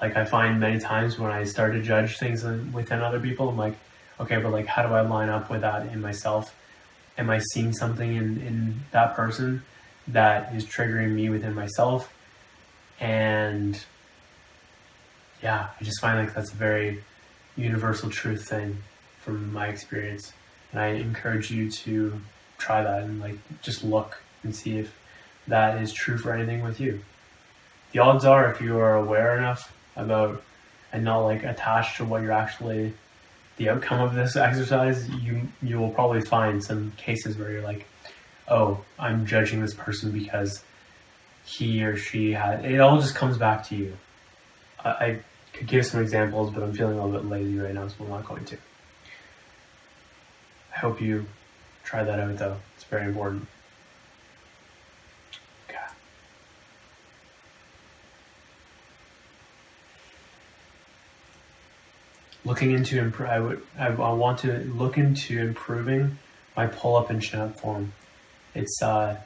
like, 0.00 0.16
I 0.16 0.24
find 0.24 0.60
many 0.60 0.78
times 0.78 1.18
when 1.18 1.32
I 1.32 1.44
start 1.44 1.72
to 1.72 1.82
judge 1.82 2.18
things 2.18 2.44
within 2.44 3.00
other 3.00 3.18
people, 3.18 3.48
I'm 3.48 3.56
like, 3.56 3.74
okay, 4.20 4.36
but 4.36 4.52
like, 4.52 4.66
how 4.66 4.82
do 4.86 4.92
I 4.94 5.00
line 5.00 5.30
up 5.30 5.50
with 5.50 5.62
that 5.62 5.86
in 5.86 6.00
myself? 6.00 6.54
Am 7.16 7.30
I 7.30 7.40
seeing 7.52 7.72
something 7.72 8.14
in, 8.14 8.40
in 8.42 8.80
that 8.92 9.16
person 9.16 9.62
that 10.06 10.54
is 10.54 10.64
triggering 10.64 11.12
me 11.12 11.30
within 11.30 11.54
myself? 11.54 12.14
And 13.00 13.82
yeah, 15.42 15.68
I 15.80 15.84
just 15.84 16.00
find 16.00 16.18
like 16.18 16.34
that's 16.34 16.52
a 16.52 16.56
very 16.56 17.02
universal 17.56 18.10
truth 18.10 18.48
thing 18.48 18.78
from 19.20 19.52
my 19.52 19.68
experience. 19.68 20.32
And 20.70 20.80
I 20.80 20.88
encourage 20.88 21.50
you 21.50 21.70
to 21.70 22.20
try 22.58 22.82
that 22.82 23.02
and 23.02 23.20
like 23.20 23.38
just 23.62 23.82
look 23.82 24.20
and 24.42 24.54
see 24.54 24.78
if 24.78 24.98
that 25.46 25.80
is 25.80 25.92
true 25.92 26.18
for 26.18 26.32
anything 26.32 26.62
with 26.62 26.80
you. 26.80 27.00
The 27.92 28.00
odds 28.00 28.24
are 28.24 28.50
if 28.50 28.60
you 28.60 28.78
are 28.78 28.96
aware 28.96 29.36
enough 29.36 29.74
about 29.96 30.42
and 30.92 31.04
not 31.04 31.20
like 31.20 31.42
attached 31.42 31.96
to 31.96 32.04
what 32.04 32.22
you're 32.22 32.32
actually 32.32 32.92
the 33.56 33.70
outcome 33.70 34.00
of 34.00 34.14
this 34.14 34.36
exercise, 34.48 35.08
you 35.08 35.48
you 35.62 35.78
will 35.78 35.90
probably 35.90 36.20
find 36.20 36.62
some 36.62 36.92
cases 36.96 37.36
where 37.36 37.50
you're 37.50 37.62
like, 37.62 37.86
oh, 38.48 38.84
I'm 38.98 39.26
judging 39.26 39.60
this 39.60 39.74
person 39.74 40.12
because 40.12 40.62
he 41.44 41.82
or 41.82 41.96
she 41.96 42.32
had. 42.32 42.64
It 42.64 42.80
all 42.80 43.00
just 43.00 43.14
comes 43.14 43.38
back 43.38 43.66
to 43.68 43.76
you. 43.76 43.96
I, 44.84 44.88
I 44.90 45.18
could 45.52 45.66
give 45.66 45.86
some 45.86 46.02
examples, 46.02 46.52
but 46.52 46.62
I'm 46.62 46.72
feeling 46.72 46.98
a 46.98 47.04
little 47.04 47.20
bit 47.20 47.28
lazy 47.28 47.58
right 47.58 47.74
now, 47.74 47.88
so 47.88 48.04
I'm 48.04 48.10
not 48.10 48.26
going 48.26 48.44
to. 48.44 48.56
I 50.74 50.78
hope 50.78 51.00
you 51.00 51.26
try 51.88 52.04
that 52.04 52.20
out, 52.20 52.36
though. 52.36 52.56
It's 52.76 52.84
very 52.84 53.06
important. 53.06 53.46
looking 62.48 62.72
into 62.72 62.98
improve. 62.98 63.28
I 63.28 63.38
would 63.38 63.62
I, 63.78 63.86
I 63.88 64.12
want 64.12 64.38
to 64.40 64.58
look 64.74 64.96
into 64.96 65.38
improving 65.38 66.18
my 66.56 66.66
pull 66.66 66.96
up 66.96 67.10
and 67.10 67.22
chin 67.22 67.40
up 67.40 67.60
form. 67.60 67.92
It's 68.54 68.82
uh, 68.82 69.16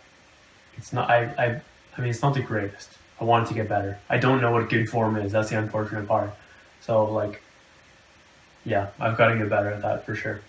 it's 0.77 0.93
not 0.93 1.09
I 1.09 1.25
I 1.39 1.61
I 1.97 2.01
mean 2.01 2.11
it's 2.11 2.21
not 2.21 2.35
the 2.35 2.43
greatest. 2.43 2.91
I 3.21 3.25
want 3.25 3.47
it 3.47 3.49
to 3.51 3.55
get 3.55 3.69
better. 3.69 3.99
I 4.11 4.19
don't 4.19 4.41
know 4.41 4.51
what 4.51 4.69
good 4.69 4.89
form 4.89 5.17
is. 5.17 5.31
That's 5.33 5.51
the 5.51 5.59
unfortunate 5.59 6.09
part. 6.09 6.35
So 6.81 7.05
like, 7.05 7.41
yeah, 8.65 8.89
I've 8.99 9.17
got 9.17 9.29
to 9.29 9.39
get 9.39 9.49
better 9.49 9.71
at 9.71 9.83
that 9.83 10.05
for 10.05 10.17
sure. 10.17 10.41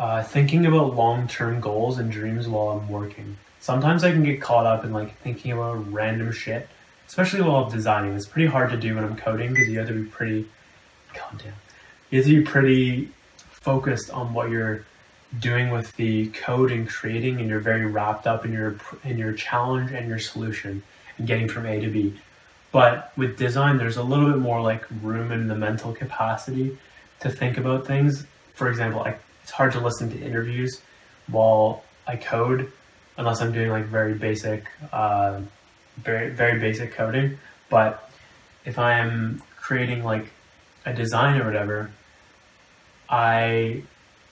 Uh, 0.00 0.22
thinking 0.22 0.66
about 0.66 0.96
long-term 0.96 1.60
goals 1.60 1.98
and 1.98 2.10
dreams 2.10 2.48
while 2.48 2.70
I'm 2.70 2.88
working. 2.88 3.36
Sometimes 3.60 4.02
I 4.02 4.10
can 4.10 4.24
get 4.24 4.40
caught 4.40 4.66
up 4.66 4.84
in 4.84 4.92
like 4.92 5.16
thinking 5.18 5.52
about 5.52 5.92
random 5.92 6.32
shit 6.32 6.68
especially 7.10 7.42
while 7.42 7.64
I'm 7.64 7.72
designing. 7.72 8.14
It's 8.14 8.24
pretty 8.24 8.46
hard 8.46 8.70
to 8.70 8.76
do 8.76 8.94
when 8.94 9.02
I'm 9.02 9.16
coding 9.16 9.52
because 9.52 9.68
you 9.68 9.80
have 9.80 9.88
to 9.88 9.94
be 9.94 10.08
pretty, 10.08 10.46
calm 11.12 11.38
down. 11.38 11.54
You 12.08 12.18
have 12.18 12.26
to 12.26 12.38
be 12.38 12.46
pretty 12.46 13.08
focused 13.50 14.12
on 14.12 14.32
what 14.32 14.48
you're 14.48 14.84
doing 15.40 15.70
with 15.70 15.96
the 15.96 16.28
code 16.28 16.70
and 16.70 16.88
creating, 16.88 17.40
and 17.40 17.48
you're 17.48 17.58
very 17.58 17.84
wrapped 17.84 18.28
up 18.28 18.44
in 18.44 18.52
your 18.52 18.76
in 19.02 19.18
your 19.18 19.32
challenge 19.32 19.90
and 19.90 20.08
your 20.08 20.20
solution 20.20 20.84
and 21.18 21.26
getting 21.26 21.48
from 21.48 21.66
A 21.66 21.80
to 21.80 21.90
B. 21.90 22.14
But 22.70 23.12
with 23.16 23.36
design, 23.36 23.78
there's 23.78 23.96
a 23.96 24.04
little 24.04 24.30
bit 24.30 24.38
more 24.38 24.62
like 24.62 24.86
room 25.02 25.32
in 25.32 25.48
the 25.48 25.56
mental 25.56 25.92
capacity 25.92 26.78
to 27.18 27.28
think 27.28 27.58
about 27.58 27.88
things. 27.88 28.24
For 28.54 28.68
example, 28.70 29.00
I, 29.02 29.16
it's 29.50 29.56
hard 29.56 29.72
to 29.72 29.80
listen 29.80 30.08
to 30.08 30.24
interviews 30.24 30.80
while 31.26 31.82
I 32.06 32.14
code 32.14 32.70
unless 33.16 33.40
I'm 33.40 33.50
doing 33.50 33.70
like 33.70 33.86
very 33.86 34.14
basic. 34.14 34.68
Uh, 34.92 35.40
very 35.96 36.30
very 36.30 36.60
basic 36.60 36.92
coding. 36.92 37.36
But 37.68 38.08
if 38.64 38.78
I 38.78 39.00
am 39.00 39.42
creating 39.56 40.04
like 40.04 40.26
a 40.86 40.92
design 40.92 41.40
or 41.40 41.46
whatever, 41.46 41.90
I 43.08 43.82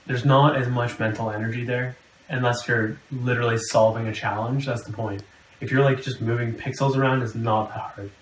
there's 0.06 0.25
not 0.25 0.54
as 0.54 0.68
much 0.68 1.00
mental 1.00 1.32
energy 1.32 1.64
there 1.64 1.96
unless 2.28 2.68
you're 2.68 2.96
literally 3.10 3.58
solving 3.58 4.06
a 4.06 4.14
challenge. 4.14 4.66
That's 4.66 4.84
the 4.84 4.92
point. 4.92 5.25
If 5.60 5.72
you're 5.72 5.82
like 5.82 6.00
just 6.00 6.20
moving 6.20 6.54
pixels 6.54 6.96
around, 6.96 7.22
it's 7.22 7.34
not 7.34 7.70
that 7.70 7.80
hard 7.80 8.12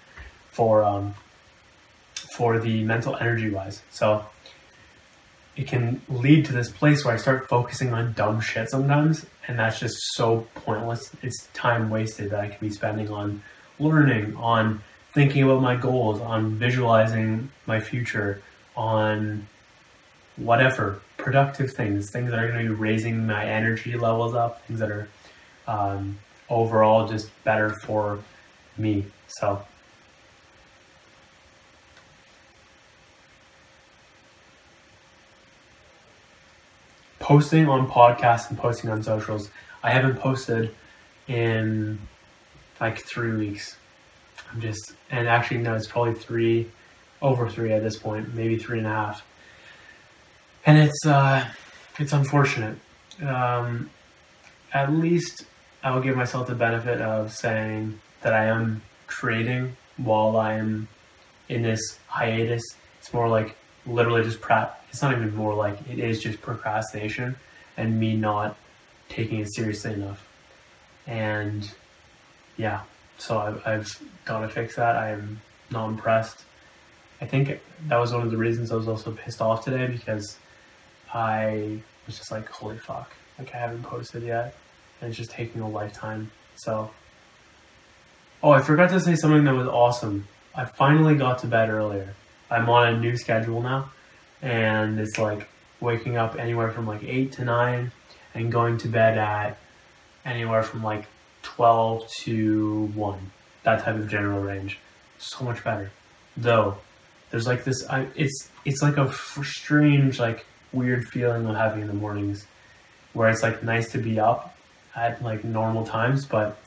for 0.51 0.83
um, 0.83 1.15
for 2.35 2.59
the 2.59 2.85
mental 2.85 3.17
energy 3.17 3.51
wise. 3.51 3.83
So 3.91 4.25
it 5.57 5.67
can 5.67 6.03
lead 6.09 6.45
to 6.47 6.53
this 6.53 6.71
place 6.71 7.05
where 7.05 7.15
I 7.15 7.17
start 7.17 7.49
focusing 7.49 7.93
on 7.93 8.13
dumb 8.13 8.41
shit 8.41 8.71
sometimes, 8.71 9.25
and 9.49 9.59
that's 9.59 9.81
just 9.81 9.97
so 10.15 10.47
pointless. 10.55 11.11
It's 11.23 11.49
time 11.55 11.89
wasted 11.89 12.31
that 12.31 12.41
I 12.41 12.49
could 12.49 12.61
be 12.61 12.71
spending 12.71 13.11
on 13.11 13.43
learning, 13.79 14.37
on 14.37 14.83
thinking 15.15 15.45
about 15.45 15.63
my 15.63 15.77
goals, 15.77 16.21
on 16.21 16.57
visualizing 16.57 17.51
my 17.65 17.81
future, 17.81 18.43
on 18.77 19.47
whatever 20.37 21.01
productive 21.17 21.73
things, 21.73 22.11
things 22.11 22.31
that 22.31 22.39
are 22.39 22.49
going 22.49 22.67
to 22.67 22.75
be 22.75 22.75
raising 22.75 23.27
my 23.27 23.47
energy 23.47 23.97
levels 23.97 24.35
up, 24.35 24.65
things 24.67 24.81
that 24.81 24.91
are 24.91 25.09
um, 25.67 26.19
overall 26.51 27.09
just 27.09 27.31
better 27.45 27.71
for 27.71 28.19
me. 28.77 29.07
So 29.29 29.65
posting 37.27 37.69
on 37.69 37.91
podcasts 37.91 38.49
and 38.51 38.57
posting 38.57 38.89
on 38.89 39.03
socials. 39.03 39.51
I 39.83 39.91
haven't 39.91 40.15
posted 40.15 40.73
in 41.27 41.99
like 42.81 43.05
three 43.05 43.33
weeks. 43.33 43.77
I'm 44.49 44.61
just, 44.61 44.93
and 45.11 45.27
actually, 45.27 45.59
no, 45.59 45.75
it's 45.75 45.89
probably 45.89 46.15
three, 46.15 46.71
over 47.21 47.51
three 47.51 47.73
at 47.73 47.83
this 47.83 47.97
point, 47.97 48.33
maybe 48.33 48.57
three 48.57 48.79
and 48.79 48.87
a 48.87 48.91
half. 48.91 49.27
And 50.67 50.79
it's, 50.79 51.05
uh, 51.05 51.45
it's 51.99 52.13
unfortunate. 52.13 52.79
Um, 53.21 53.91
at 54.73 54.93
least 54.93 55.47
I'll 55.83 56.01
give 56.01 56.15
myself 56.15 56.47
the 56.47 56.55
benefit 56.55 57.01
of 57.01 57.33
saying 57.33 57.99
that 58.21 58.35
I 58.35 58.45
am 58.45 58.83
creating 59.09 59.77
while 59.97 60.37
I'm 60.37 60.87
in 61.49 61.63
this 61.63 61.99
hiatus. 62.07 62.63
It's 63.01 63.13
more 63.13 63.29
like 63.29 63.57
literally 63.85 64.23
just 64.23 64.41
prep 64.41 64.81
it's 64.97 65.03
not 65.03 65.13
even 65.13 65.37
more 65.37 65.53
like 65.53 65.77
it 65.91 65.99
is 65.99 66.23
just 66.23 66.41
procrastination 66.41 67.37
and 67.77 68.01
me 68.01 68.17
not 68.17 68.57
taking 69.11 69.41
it 69.41 69.55
seriously 69.55 69.93
enough. 69.93 70.27
And 71.07 71.71
yeah, 72.57 72.81
so 73.19 73.37
I've, 73.37 73.67
I've 73.67 74.03
got 74.25 74.41
to 74.41 74.49
fix 74.49 74.77
that. 74.77 74.97
I'm 74.97 75.43
not 75.71 75.91
impressed. 75.91 76.45
I 77.21 77.27
think 77.27 77.61
that 77.89 77.99
was 77.99 78.15
one 78.15 78.23
of 78.23 78.31
the 78.31 78.39
reasons 78.39 78.73
I 78.73 78.77
was 78.77 78.89
also 78.89 79.11
pissed 79.11 79.43
off 79.43 79.67
today 79.67 79.87
because 79.87 80.39
I 81.13 81.81
was 82.07 82.17
just 82.17 82.33
like, 82.33 82.49
holy 82.49 82.79
fuck, 82.79 83.13
like 83.39 83.55
I 83.55 83.59
haven't 83.59 83.83
posted 83.83 84.23
yet. 84.23 84.57
And 85.03 85.11
it's 85.11 85.19
just 85.19 85.31
taking 85.31 85.61
a 85.61 85.69
lifetime. 85.69 86.31
So, 86.55 86.91
oh, 88.43 88.53
I 88.53 88.63
forgot 88.63 88.89
to 88.89 89.01
say 89.01 89.15
something 89.15 89.45
that 89.45 89.55
was 89.55 89.69
awesome. 89.69 90.27
I 90.55 90.65
finally 90.65 91.17
got 91.17 91.41
to 91.41 91.49
bed 91.49 91.69
earlier. 91.69 92.15
I'm 92.51 92.71
on 92.71 92.95
a 92.95 92.99
new 92.99 93.19
schedule 93.19 93.61
now 93.61 93.91
and 94.43 94.99
it's 95.01 95.19
like 95.19 95.49
waking 95.81 96.17
up 96.17 96.39
anywhere 96.39 96.71
from 96.71 96.87
like 96.87 97.03
8 97.03 97.33
to 97.33 97.45
9 97.45 97.93
and 98.35 98.53
going 98.53 98.79
to 98.79 98.89
bed 98.89 99.19
at 99.19 99.59
anywhere 100.25 100.63
from 100.63 100.83
like 100.83 101.07
12 101.43 102.09
to 102.23 102.87
1 102.95 103.31
that 103.63 103.83
type 103.83 103.97
of 103.97 104.09
general 104.09 104.41
range. 104.41 104.79
So 105.19 105.45
much 105.45 105.63
better. 105.65 105.91
Though 106.37 106.79
there's 107.31 107.47
like 107.47 107.65
this 107.65 107.87
I, 107.89 108.07
it's 108.15 108.51
it's 108.65 108.83
like 108.83 108.97
a 108.97 109.13
strange 109.13 110.19
like 110.19 110.47
weird 110.73 111.07
feeling 111.09 111.47
I'm 111.47 111.55
having 111.55 111.83
in 111.83 111.89
the 111.89 111.95
mornings 111.95 112.47
where 113.13 113.29
it's 113.29 113.43
like 113.43 113.63
nice 113.63 113.91
to 113.93 113.99
be 113.99 114.21
up 114.21 114.57
at 114.95 115.23
like 115.23 115.45
normal 115.45 115.85
times 115.85 116.25
but 116.25 116.59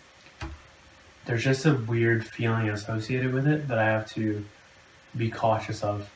there's 1.26 1.44
just 1.44 1.66
a 1.66 1.74
weird 1.74 2.26
feeling 2.26 2.70
associated 2.70 3.34
with 3.34 3.48
it 3.48 3.68
that 3.68 3.78
I 3.78 3.86
have 3.86 4.10
to 4.14 4.44
be 5.16 5.30
cautious 5.30 5.84
of 5.84 6.10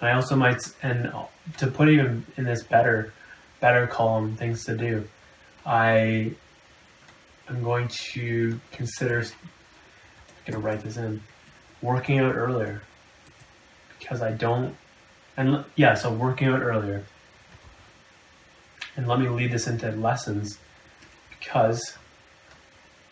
I 0.00 0.12
also 0.12 0.34
might, 0.34 0.62
and 0.82 1.12
to 1.58 1.66
put 1.66 1.88
even 1.88 2.24
in 2.36 2.44
this 2.44 2.62
better, 2.62 3.12
better 3.60 3.86
column, 3.86 4.36
things 4.36 4.64
to 4.64 4.76
do, 4.76 5.06
I 5.66 6.32
am 7.48 7.62
going 7.62 7.88
to 8.12 8.58
consider, 8.72 9.20
I'm 9.20 10.52
going 10.52 10.60
to 10.62 10.66
write 10.66 10.80
this 10.80 10.96
in. 10.96 11.22
working 11.82 12.18
out 12.18 12.34
earlier 12.34 12.82
because 13.98 14.22
I 14.22 14.32
don't. 14.32 14.76
And 15.36 15.64
yeah, 15.76 15.94
so 15.94 16.12
working 16.12 16.48
out 16.48 16.62
earlier. 16.62 17.04
And 18.96 19.06
let 19.06 19.20
me 19.20 19.28
lead 19.28 19.52
this 19.52 19.66
into 19.66 19.90
lessons 19.92 20.58
because 21.38 21.80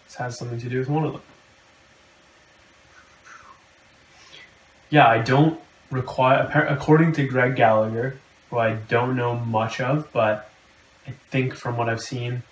this 0.06 0.16
has 0.16 0.38
something 0.38 0.60
to 0.60 0.68
do 0.68 0.78
with 0.78 0.88
one 0.88 1.04
of 1.04 1.12
them. 1.12 1.22
Yeah, 4.90 5.06
I 5.06 5.18
don't 5.18 5.60
require, 5.90 6.66
according 6.68 7.12
to 7.12 7.26
Greg 7.26 7.56
Gallagher, 7.56 8.18
who 8.50 8.58
I 8.58 8.74
don't 8.74 9.16
know 9.16 9.36
much 9.36 9.80
of, 9.80 10.10
but 10.12 10.50
I 11.06 11.12
think 11.30 11.54
from 11.54 11.76
what 11.76 11.88
I've 11.88 12.00
seen, 12.00 12.42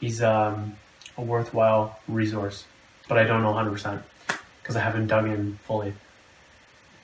he's 0.00 0.22
um, 0.22 0.76
a 1.16 1.22
worthwhile 1.22 1.98
resource. 2.08 2.64
But 3.08 3.18
I 3.18 3.24
don't 3.24 3.42
know 3.42 3.52
100% 3.52 4.02
because 4.62 4.76
I 4.76 4.80
haven't 4.80 5.08
dug 5.08 5.26
in 5.26 5.58
fully. 5.64 5.94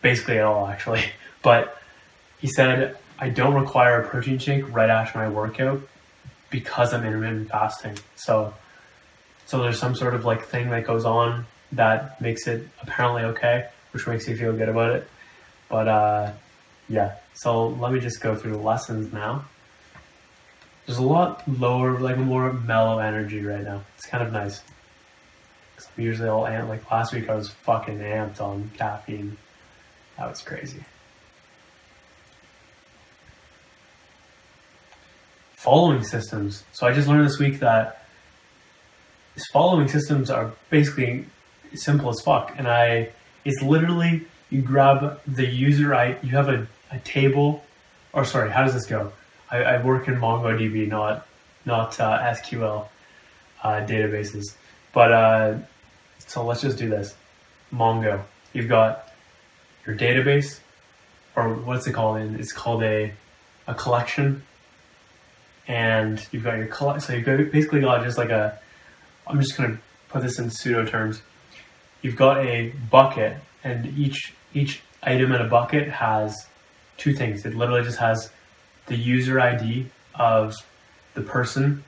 Basically, 0.03 0.39
at 0.39 0.45
all, 0.45 0.67
actually. 0.67 1.05
But 1.41 1.81
he 2.41 2.49
said, 2.49 2.97
I 3.21 3.29
don't 3.29 3.55
require 3.55 4.03
a 4.03 4.09
protein 4.09 4.39
shake 4.39 4.69
right 4.75 4.91
after 4.91 5.19
my 5.19 5.29
workout 5.29 5.81
because 6.51 6.93
I'm 6.93 7.05
intermittent 7.05 7.51
fasting. 7.51 7.97
So, 8.17 8.55
so 9.47 9.63
there's 9.63 9.79
some 9.79 9.95
sort 9.95 10.15
of 10.15 10.25
like 10.25 10.45
thing 10.47 10.71
that 10.71 10.85
goes 10.85 11.05
on 11.05 11.47
that 11.73 12.21
makes 12.21 12.49
it 12.49 12.67
apparently 12.83 13.23
okay, 13.23 13.69
which 13.93 14.07
makes 14.09 14.27
you 14.27 14.37
feel 14.37 14.53
good 14.53 14.69
about 14.69 14.97
it. 14.97 15.09
But 15.69 15.89
uh, 15.89 16.33
yeah, 16.89 17.17
so 17.35 17.69
let 17.69 17.93
me 17.93 18.01
just 18.01 18.21
go 18.21 18.35
through 18.35 18.53
the 18.53 18.59
lessons 18.59 19.13
now. 19.13 19.45
There's 20.87 20.99
a 20.99 21.03
lot 21.03 21.47
lower, 21.47 21.99
like 21.99 22.17
more 22.17 22.53
mellow 22.53 22.99
energy 22.99 23.43
right 23.45 23.63
now. 23.63 23.83
It's 23.97 24.07
kind 24.07 24.27
of 24.27 24.33
nice. 24.33 24.63
I'm 25.79 26.03
usually 26.03 26.29
all 26.29 26.45
amped. 26.45 26.69
Like 26.69 26.91
last 26.91 27.13
week, 27.13 27.29
I 27.29 27.35
was 27.35 27.51
fucking 27.51 27.99
amped 27.99 28.41
on 28.41 28.71
caffeine. 28.77 29.37
That 30.17 30.29
was 30.31 30.41
crazy. 30.41 30.85
Following 35.57 36.03
systems. 36.03 36.65
So 36.73 36.87
I 36.87 36.93
just 36.93 37.07
learned 37.07 37.27
this 37.27 37.39
week 37.39 37.61
that 37.61 38.07
following 39.53 39.89
systems 39.89 40.31
are 40.31 40.53
basically 40.71 41.27
simple 41.75 42.09
as 42.11 42.21
fuck, 42.25 42.55
and 42.57 42.67
I 42.67 43.11
it's 43.45 43.63
literally 43.63 44.27
you 44.51 44.63
grab 44.63 45.21
the 45.27 45.47
user 45.47 45.95
I 45.95 46.19
you 46.23 46.31
have 46.31 46.49
a, 46.49 46.67
a 46.91 46.99
table 47.01 47.65
or 48.13 48.25
sorry 48.25 48.51
how 48.51 48.65
does 48.65 48.75
this 48.75 48.87
go? 48.87 49.13
I, 49.51 49.63
I 49.63 49.83
work 49.83 50.09
in 50.09 50.17
MongoDB 50.17 50.89
not 50.89 51.27
not 51.65 52.01
uh, 52.01 52.19
SQL 52.35 52.89
uh, 53.63 53.87
databases. 53.87 54.55
But 54.93 55.13
uh, 55.13 55.59
so 56.19 56.45
let's 56.45 56.63
just 56.63 56.79
do 56.79 56.89
this. 56.89 57.15
Mongo. 57.73 58.23
You've 58.53 58.69
got 58.69 59.13
your 59.87 59.97
database 59.97 60.61
or 61.37 61.55
what's 61.55 61.87
it 61.87 61.93
called 61.93 62.19
In 62.19 62.35
it's 62.37 62.53
called 62.53 62.83
a 62.83 63.13
a 63.67 63.75
collection. 63.75 64.43
And 65.67 66.27
you've 66.33 66.45
got 66.45 66.57
your 66.57 66.67
collect 66.67 67.03
so 67.03 67.13
you've 67.13 67.27
got 67.27 67.37
basically 67.53 67.81
got 67.81 68.03
just 68.03 68.19
like 68.19 68.31
a 68.31 68.59
I'm 69.27 69.41
just 69.41 69.57
gonna 69.57 69.79
put 70.09 70.23
this 70.23 70.39
in 70.39 70.51
pseudo 70.51 70.87
terms. 70.87 71.23
You've 72.01 72.17
got 72.17 72.39
a 72.39 72.73
bucket 72.91 73.37
and 73.63 73.87
each 73.99 74.33
each 74.55 74.83
item 75.03 75.33
in 75.33 75.41
a 75.41 75.49
bucket 75.49 75.89
has 75.89 76.47
two 76.97 77.15
things. 77.15 77.45
It 77.45 77.55
literally 77.55 77.83
just 77.83 77.99
has 77.99 78.31
the 78.87 78.97
user 78.97 79.41
ID 79.41 79.87
of 80.15 80.55
the 81.15 81.23
person 81.23 81.85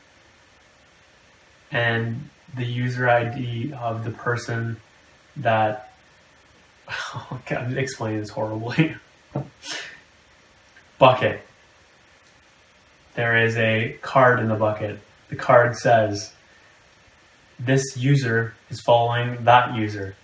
and 1.70 2.28
the 2.54 2.64
user 2.64 3.08
ID 3.08 3.72
of 3.72 4.04
the 4.04 4.10
person 4.10 4.76
that. 5.36 5.86
Oh, 7.14 7.26
okay, 7.32 7.54
I'm 7.54 7.78
explaining 7.78 8.18
this 8.18 8.30
horribly. 8.30 8.96
bucket. 10.98 11.40
There 13.14 13.36
is 13.36 13.56
a 13.56 13.96
card 14.02 14.40
in 14.40 14.48
the 14.48 14.54
bucket. 14.54 14.98
The 15.28 15.36
card 15.36 15.76
says, 15.76 16.32
This 17.60 17.96
user 17.96 18.54
is 18.70 18.80
following 18.80 19.44
that 19.44 19.76
user 19.76 20.16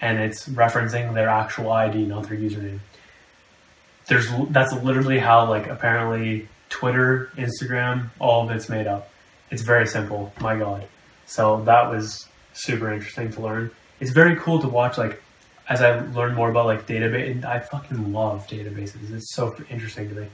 and 0.00 0.18
it's 0.18 0.48
referencing 0.48 1.14
their 1.14 1.28
actual 1.28 1.70
ID, 1.70 2.06
not 2.06 2.28
their 2.28 2.38
username. 2.38 2.80
There's 4.06 4.28
that's 4.48 4.72
literally 4.72 5.18
how 5.18 5.48
like 5.48 5.66
apparently 5.68 6.48
Twitter, 6.68 7.30
Instagram, 7.36 8.10
all 8.18 8.44
of 8.44 8.50
it's 8.50 8.68
made 8.68 8.86
up. 8.86 9.10
It's 9.50 9.62
very 9.62 9.86
simple. 9.86 10.32
My 10.40 10.56
God. 10.56 10.86
So 11.26 11.62
that 11.64 11.90
was 11.90 12.26
super 12.52 12.92
interesting 12.92 13.30
to 13.32 13.40
learn. 13.40 13.70
It's 14.00 14.10
very 14.10 14.36
cool 14.36 14.60
to 14.60 14.68
watch 14.68 14.98
like 14.98 15.22
as 15.68 15.80
I 15.82 16.00
learn 16.00 16.34
more 16.34 16.50
about 16.50 16.66
like 16.66 16.86
database. 16.86 17.44
I 17.44 17.60
fucking 17.60 18.12
love 18.12 18.46
databases. 18.48 19.12
It's 19.12 19.32
so 19.34 19.54
interesting 19.70 20.08
to 20.08 20.14
me. 20.14 20.26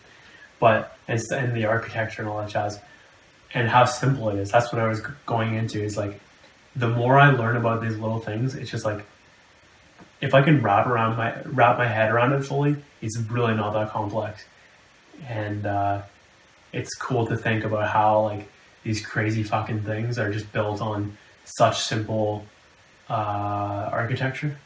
But 0.58 0.96
it's 1.06 1.30
and 1.30 1.54
the 1.54 1.66
architecture 1.66 2.22
and 2.22 2.30
all 2.30 2.38
that 2.38 2.48
jazz, 2.48 2.80
and 3.52 3.68
how 3.68 3.84
simple 3.84 4.30
it 4.30 4.38
is. 4.38 4.50
That's 4.50 4.72
what 4.72 4.80
I 4.80 4.88
was 4.88 5.00
going 5.26 5.54
into. 5.54 5.82
Is 5.82 5.98
like 5.98 6.18
the 6.74 6.88
more 6.88 7.18
I 7.18 7.30
learn 7.30 7.56
about 7.56 7.82
these 7.82 7.98
little 7.98 8.20
things, 8.20 8.54
it's 8.54 8.70
just 8.70 8.86
like 8.86 9.04
if 10.20 10.34
I 10.34 10.42
can 10.42 10.62
wrap 10.62 10.86
around 10.86 11.16
my 11.16 11.34
wrap 11.44 11.78
my 11.78 11.86
head 11.86 12.10
around 12.10 12.32
it 12.32 12.42
fully, 12.44 12.76
it's 13.02 13.18
really 13.18 13.54
not 13.54 13.72
that 13.74 13.90
complex, 13.90 14.44
and 15.28 15.66
uh, 15.66 16.02
it's 16.72 16.94
cool 16.94 17.26
to 17.26 17.36
think 17.36 17.64
about 17.64 17.90
how 17.90 18.22
like 18.22 18.48
these 18.82 19.04
crazy 19.04 19.42
fucking 19.42 19.82
things 19.82 20.18
are 20.18 20.32
just 20.32 20.52
built 20.52 20.80
on 20.80 21.16
such 21.44 21.78
simple 21.80 22.46
uh, 23.10 23.90
architecture. 23.92 24.56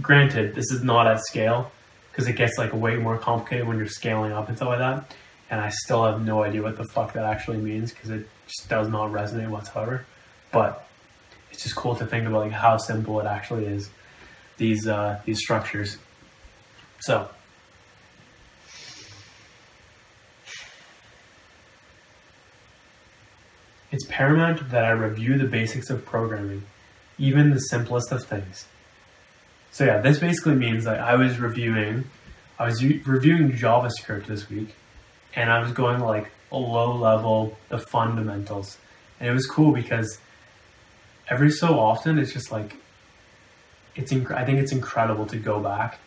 Granted, 0.00 0.54
this 0.54 0.70
is 0.70 0.82
not 0.82 1.06
at 1.06 1.20
scale 1.20 1.70
because 2.10 2.26
it 2.28 2.36
gets 2.36 2.58
like 2.58 2.72
way 2.72 2.96
more 2.96 3.18
complicated 3.18 3.66
when 3.66 3.76
you're 3.76 3.86
scaling 3.86 4.32
up 4.32 4.48
and 4.48 4.56
stuff 4.56 4.68
like 4.68 4.78
that. 4.78 5.14
And 5.50 5.60
I 5.60 5.68
still 5.68 6.04
have 6.04 6.24
no 6.24 6.42
idea 6.42 6.62
what 6.62 6.76
the 6.76 6.84
fuck 6.84 7.12
that 7.14 7.24
actually 7.24 7.58
means 7.58 7.92
because 7.92 8.10
it 8.10 8.26
just 8.46 8.68
does 8.68 8.88
not 8.88 9.10
resonate 9.10 9.48
whatsoever. 9.48 10.06
But 10.52 10.86
it's 11.50 11.62
just 11.62 11.76
cool 11.76 11.94
to 11.96 12.06
think 12.06 12.26
about 12.26 12.40
like 12.40 12.52
how 12.52 12.78
simple 12.78 13.20
it 13.20 13.26
actually 13.26 13.66
is 13.66 13.90
these 14.60 14.86
uh, 14.86 15.20
these 15.24 15.38
structures. 15.38 15.96
So. 17.00 17.28
It's 23.92 24.06
paramount 24.06 24.70
that 24.70 24.84
I 24.84 24.90
review 24.90 25.36
the 25.36 25.46
basics 25.48 25.90
of 25.90 26.04
programming, 26.04 26.62
even 27.18 27.50
the 27.50 27.58
simplest 27.58 28.12
of 28.12 28.22
things. 28.24 28.68
So 29.72 29.84
yeah, 29.84 29.98
this 29.98 30.20
basically 30.20 30.54
means 30.54 30.84
that 30.84 31.00
I 31.00 31.16
was 31.16 31.40
reviewing, 31.40 32.04
I 32.56 32.66
was 32.66 32.80
u- 32.80 33.02
reviewing 33.04 33.50
JavaScript 33.50 34.26
this 34.26 34.48
week, 34.48 34.76
and 35.34 35.50
I 35.50 35.58
was 35.60 35.72
going 35.72 35.98
like 35.98 36.30
a 36.52 36.56
low 36.56 36.94
level, 36.94 37.56
the 37.68 37.78
fundamentals, 37.78 38.78
and 39.18 39.28
it 39.28 39.32
was 39.32 39.46
cool 39.48 39.72
because 39.72 40.18
every 41.28 41.50
so 41.50 41.80
often 41.80 42.16
it's 42.16 42.32
just 42.32 42.52
like 42.52 42.76
it's 43.94 44.12
inc- 44.12 44.34
I 44.34 44.44
think 44.44 44.58
it's 44.58 44.72
incredible 44.72 45.26
to 45.26 45.36
go 45.36 45.60
back 45.60 45.98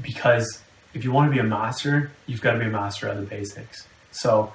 because 0.00 0.60
if 0.94 1.04
you 1.04 1.12
want 1.12 1.30
to 1.30 1.34
be 1.34 1.40
a 1.40 1.44
master, 1.44 2.10
you've 2.26 2.40
got 2.40 2.52
to 2.52 2.58
be 2.58 2.66
a 2.66 2.70
master 2.70 3.08
of 3.08 3.16
the 3.16 3.26
basics. 3.26 3.86
So, 4.10 4.52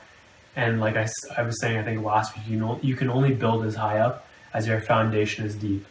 and 0.56 0.80
like 0.80 0.96
I, 0.96 1.08
I 1.38 1.44
was 1.44 1.60
saying, 1.60 1.78
I 1.78 1.84
think 1.84 2.04
last 2.04 2.36
week, 2.36 2.48
you 2.48 2.58
know, 2.58 2.80
you 2.82 2.96
can 2.96 3.10
only 3.10 3.34
build 3.34 3.66
as 3.66 3.76
high 3.76 4.00
up 4.00 4.26
as 4.54 4.68
your 4.68 4.80
foundation 4.80 5.46
is 5.46 5.56
deep, 5.56 5.86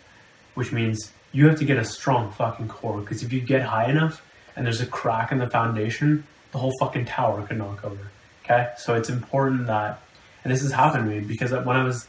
which 0.55 0.73
means 0.73 1.13
you 1.33 1.47
have 1.47 1.59
to 1.59 1.65
get 1.65 1.77
a 1.77 1.85
strong 1.85 2.33
fucking 2.33 2.69
core. 2.69 3.01
Because 3.01 3.23
if 3.23 3.33
you 3.33 3.41
get 3.41 3.63
high 3.63 3.91
enough 3.91 4.25
and 4.57 4.67
there's 4.67 4.81
a 4.81 4.87
crack 4.87 5.31
in 5.31 5.39
the 5.39 5.49
foundation, 5.49 6.25
the 6.53 6.59
whole 6.59 6.73
fucking 6.81 7.05
tower 7.05 7.47
could 7.47 7.59
knock 7.59 7.85
over. 7.85 8.11
Okay, 8.45 8.71
so 8.79 8.95
it's 8.95 9.11
important 9.11 9.67
that, 9.67 10.01
and 10.43 10.53
this 10.53 10.63
has 10.63 10.73
happened 10.73 11.05
to 11.05 11.11
me 11.11 11.21
because 11.21 11.53
when 11.53 11.77
I 11.77 11.85
was, 11.85 12.07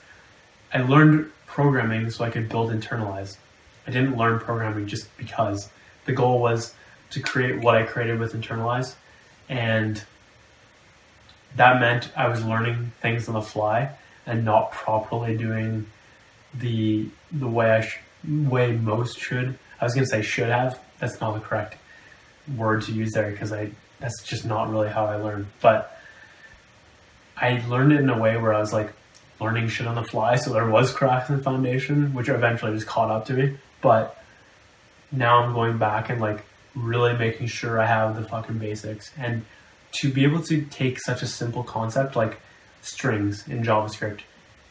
I 0.74 0.82
learned 0.82 1.30
programming 1.46 2.10
so 2.10 2.24
I 2.24 2.30
could 2.30 2.48
build 2.48 2.72
internalize. 2.72 3.36
I 3.88 3.92
didn't 3.92 4.18
learn 4.18 4.40
programming 4.40 4.88
just 4.88 5.16
because 5.18 5.70
the 6.06 6.14
goal 6.14 6.40
was 6.40 6.74
to 7.12 7.20
create 7.20 7.62
what 7.62 7.76
I 7.76 7.84
created 7.84 8.20
with 8.20 8.34
Internalize. 8.34 8.96
And 9.48 10.04
that 11.56 11.80
meant 11.80 12.12
I 12.16 12.28
was 12.28 12.44
learning 12.44 12.92
things 13.02 13.28
on 13.28 13.34
the 13.34 13.42
fly 13.42 13.92
and 14.26 14.46
not 14.46 14.72
properly 14.72 15.36
doing 15.36 15.88
the 16.54 17.08
the 17.32 17.48
way 17.48 17.72
I 17.72 17.82
sh- 17.82 18.00
way 18.28 18.72
most 18.74 19.20
should. 19.20 19.58
I 19.80 19.86
was 19.86 19.94
gonna 19.94 20.06
say 20.06 20.22
should 20.22 20.50
have. 20.50 20.80
That's 21.00 21.20
not 21.20 21.34
the 21.34 21.40
correct 21.40 21.78
word 22.56 22.84
to 22.84 22.92
use 22.92 23.12
there 23.14 23.32
because 23.32 23.52
I 23.52 23.72
that's 24.00 24.24
just 24.24 24.46
not 24.46 24.70
really 24.70 24.90
how 24.90 25.06
I 25.06 25.16
learned. 25.16 25.48
But 25.62 25.98
I 27.38 27.64
learned 27.68 27.94
it 27.94 28.02
in 28.02 28.10
a 28.10 28.18
way 28.18 28.38
where 28.38 28.54
I 28.54 28.60
was 28.60 28.74
like 28.74 28.94
learning 29.40 29.70
shit 29.70 29.88
on 29.88 29.96
the 29.96 30.04
fly, 30.04 30.36
so 30.36 30.52
there 30.54 30.70
was 30.70 30.92
cracks 30.92 31.30
in 31.30 31.38
the 31.38 31.44
foundation, 31.44 32.14
which 32.14 32.30
eventually 32.30 32.74
just 32.74 32.88
caught 32.88 33.10
up 33.10 33.26
to 33.26 33.34
me. 33.34 33.58
But 33.82 34.22
now 35.12 35.44
I'm 35.44 35.54
going 35.54 35.78
back 35.78 36.10
and 36.10 36.20
like 36.22 36.44
really 36.76 37.18
making 37.18 37.48
sure 37.48 37.80
I 37.80 37.86
have 37.86 38.16
the 38.16 38.28
fucking 38.28 38.58
basics. 38.58 39.12
And 39.18 39.46
to 39.94 40.12
be 40.12 40.24
able 40.24 40.42
to 40.44 40.62
take 40.64 41.00
such 41.00 41.22
a 41.22 41.28
simple 41.28 41.64
concept 41.64 42.16
like 42.16 42.40
strings 42.82 43.48
in 43.48 43.64
JavaScript 43.64 44.22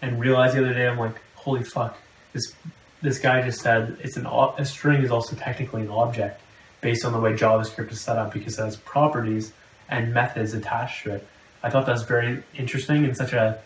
and 0.01 0.21
realize 0.21 0.55
the 0.55 0.61
other 0.61 0.75
day, 0.75 0.87
I'm 0.87 0.99
like, 0.99 1.21
holy 1.35 1.65
fuck, 1.65 1.99
this 2.33 2.55
this 3.01 3.19
guy 3.21 3.43
just 3.43 3.61
said 3.61 3.97
it's 4.03 4.17
an 4.17 4.27
a 4.27 4.65
string 4.65 5.03
is 5.03 5.11
also 5.11 5.37
technically 5.37 5.83
an 5.83 5.91
object 5.91 6.41
based 6.81 7.05
on 7.05 7.13
the 7.13 7.21
way 7.21 7.33
JavaScript 7.33 7.93
is 7.93 8.01
set 8.01 8.19
up 8.19 8.33
because 8.33 8.59
it 8.59 8.63
has 8.63 8.77
properties 8.77 9.53
and 9.89 10.13
methods 10.13 10.53
attached 10.55 11.05
to 11.05 11.15
it. 11.15 11.27
I 11.63 11.71
thought 11.71 11.87
that 11.87 11.93
was 11.93 12.03
very 12.03 12.43
interesting 12.55 13.05
and 13.05 13.17
such 13.17 13.33
a 13.33 13.61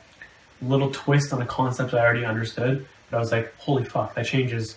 little 0.61 0.91
twist 0.91 1.33
on 1.33 1.43
a 1.43 1.47
concept 1.47 1.93
I 1.95 1.99
already 1.99 2.25
understood. 2.25 2.87
But 3.11 3.17
I 3.17 3.21
was 3.21 3.33
like, 3.33 3.55
holy 3.59 3.85
fuck, 3.85 4.15
that 4.15 4.27
changes 4.27 4.77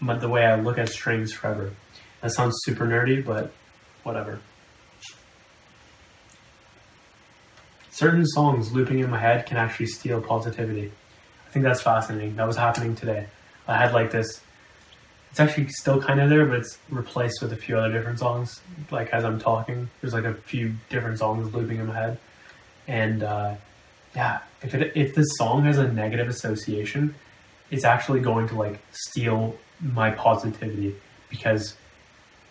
my, 0.00 0.16
the 0.16 0.28
way 0.28 0.44
I 0.44 0.60
look 0.60 0.78
at 0.78 0.88
strings 0.88 1.32
forever. 1.32 1.72
That 2.20 2.32
sounds 2.32 2.56
super 2.64 2.86
nerdy, 2.86 3.24
but 3.24 3.52
whatever. 4.02 4.40
Certain 7.90 8.26
songs 8.26 8.72
looping 8.72 8.98
in 8.98 9.10
my 9.10 9.18
head 9.18 9.46
can 9.46 9.56
actually 9.56 9.86
steal 9.86 10.20
positivity. 10.20 10.90
I 11.46 11.50
think 11.50 11.64
that's 11.64 11.82
fascinating. 11.82 12.36
That 12.36 12.46
was 12.46 12.56
happening 12.56 12.94
today. 12.94 13.26
I 13.66 13.76
had 13.76 13.92
like 13.92 14.10
this. 14.10 14.40
It's 15.30 15.38
actually 15.38 15.68
still 15.68 16.00
kind 16.02 16.20
of 16.20 16.30
there, 16.30 16.46
but 16.46 16.58
it's 16.60 16.78
replaced 16.88 17.42
with 17.42 17.52
a 17.52 17.56
few 17.56 17.78
other 17.78 17.92
different 17.92 18.18
songs. 18.18 18.60
Like 18.90 19.10
as 19.10 19.24
I'm 19.24 19.38
talking, 19.38 19.90
there's 20.00 20.12
like 20.12 20.24
a 20.24 20.34
few 20.34 20.74
different 20.88 21.18
songs 21.18 21.52
looping 21.54 21.78
in 21.78 21.86
my 21.86 21.94
head, 21.94 22.18
and 22.88 23.22
uh, 23.22 23.54
yeah, 24.14 24.40
if 24.62 24.74
it 24.74 24.92
if 24.96 25.14
this 25.14 25.26
song 25.36 25.64
has 25.64 25.78
a 25.78 25.92
negative 25.92 26.28
association, 26.28 27.14
it's 27.70 27.84
actually 27.84 28.20
going 28.20 28.48
to 28.48 28.54
like 28.56 28.80
steal 28.92 29.56
my 29.80 30.10
positivity 30.10 30.96
because 31.28 31.76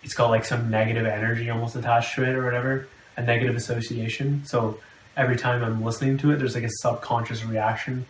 it's 0.04 0.13
got 0.13 0.30
like 0.30 0.46
some 0.46 0.70
negative 0.70 1.06
energy 1.06 1.50
almost 1.50 1.76
attached 1.76 2.15
to 2.15 2.24
it 2.24 2.36
or 2.36 2.44
whatever, 2.44 2.88
a 3.18 3.22
negative 3.22 3.56
association. 3.56 4.46
So 4.46 4.80
every 5.18 5.36
time 5.36 5.63
I'm 5.63 5.84
listening 5.84 6.18
to 6.20 6.32
it, 6.32 6.38
there's 6.38 6.56
like 6.56 6.63
a 6.63 6.72
subconscious 6.82 7.44
reaction 7.44 8.06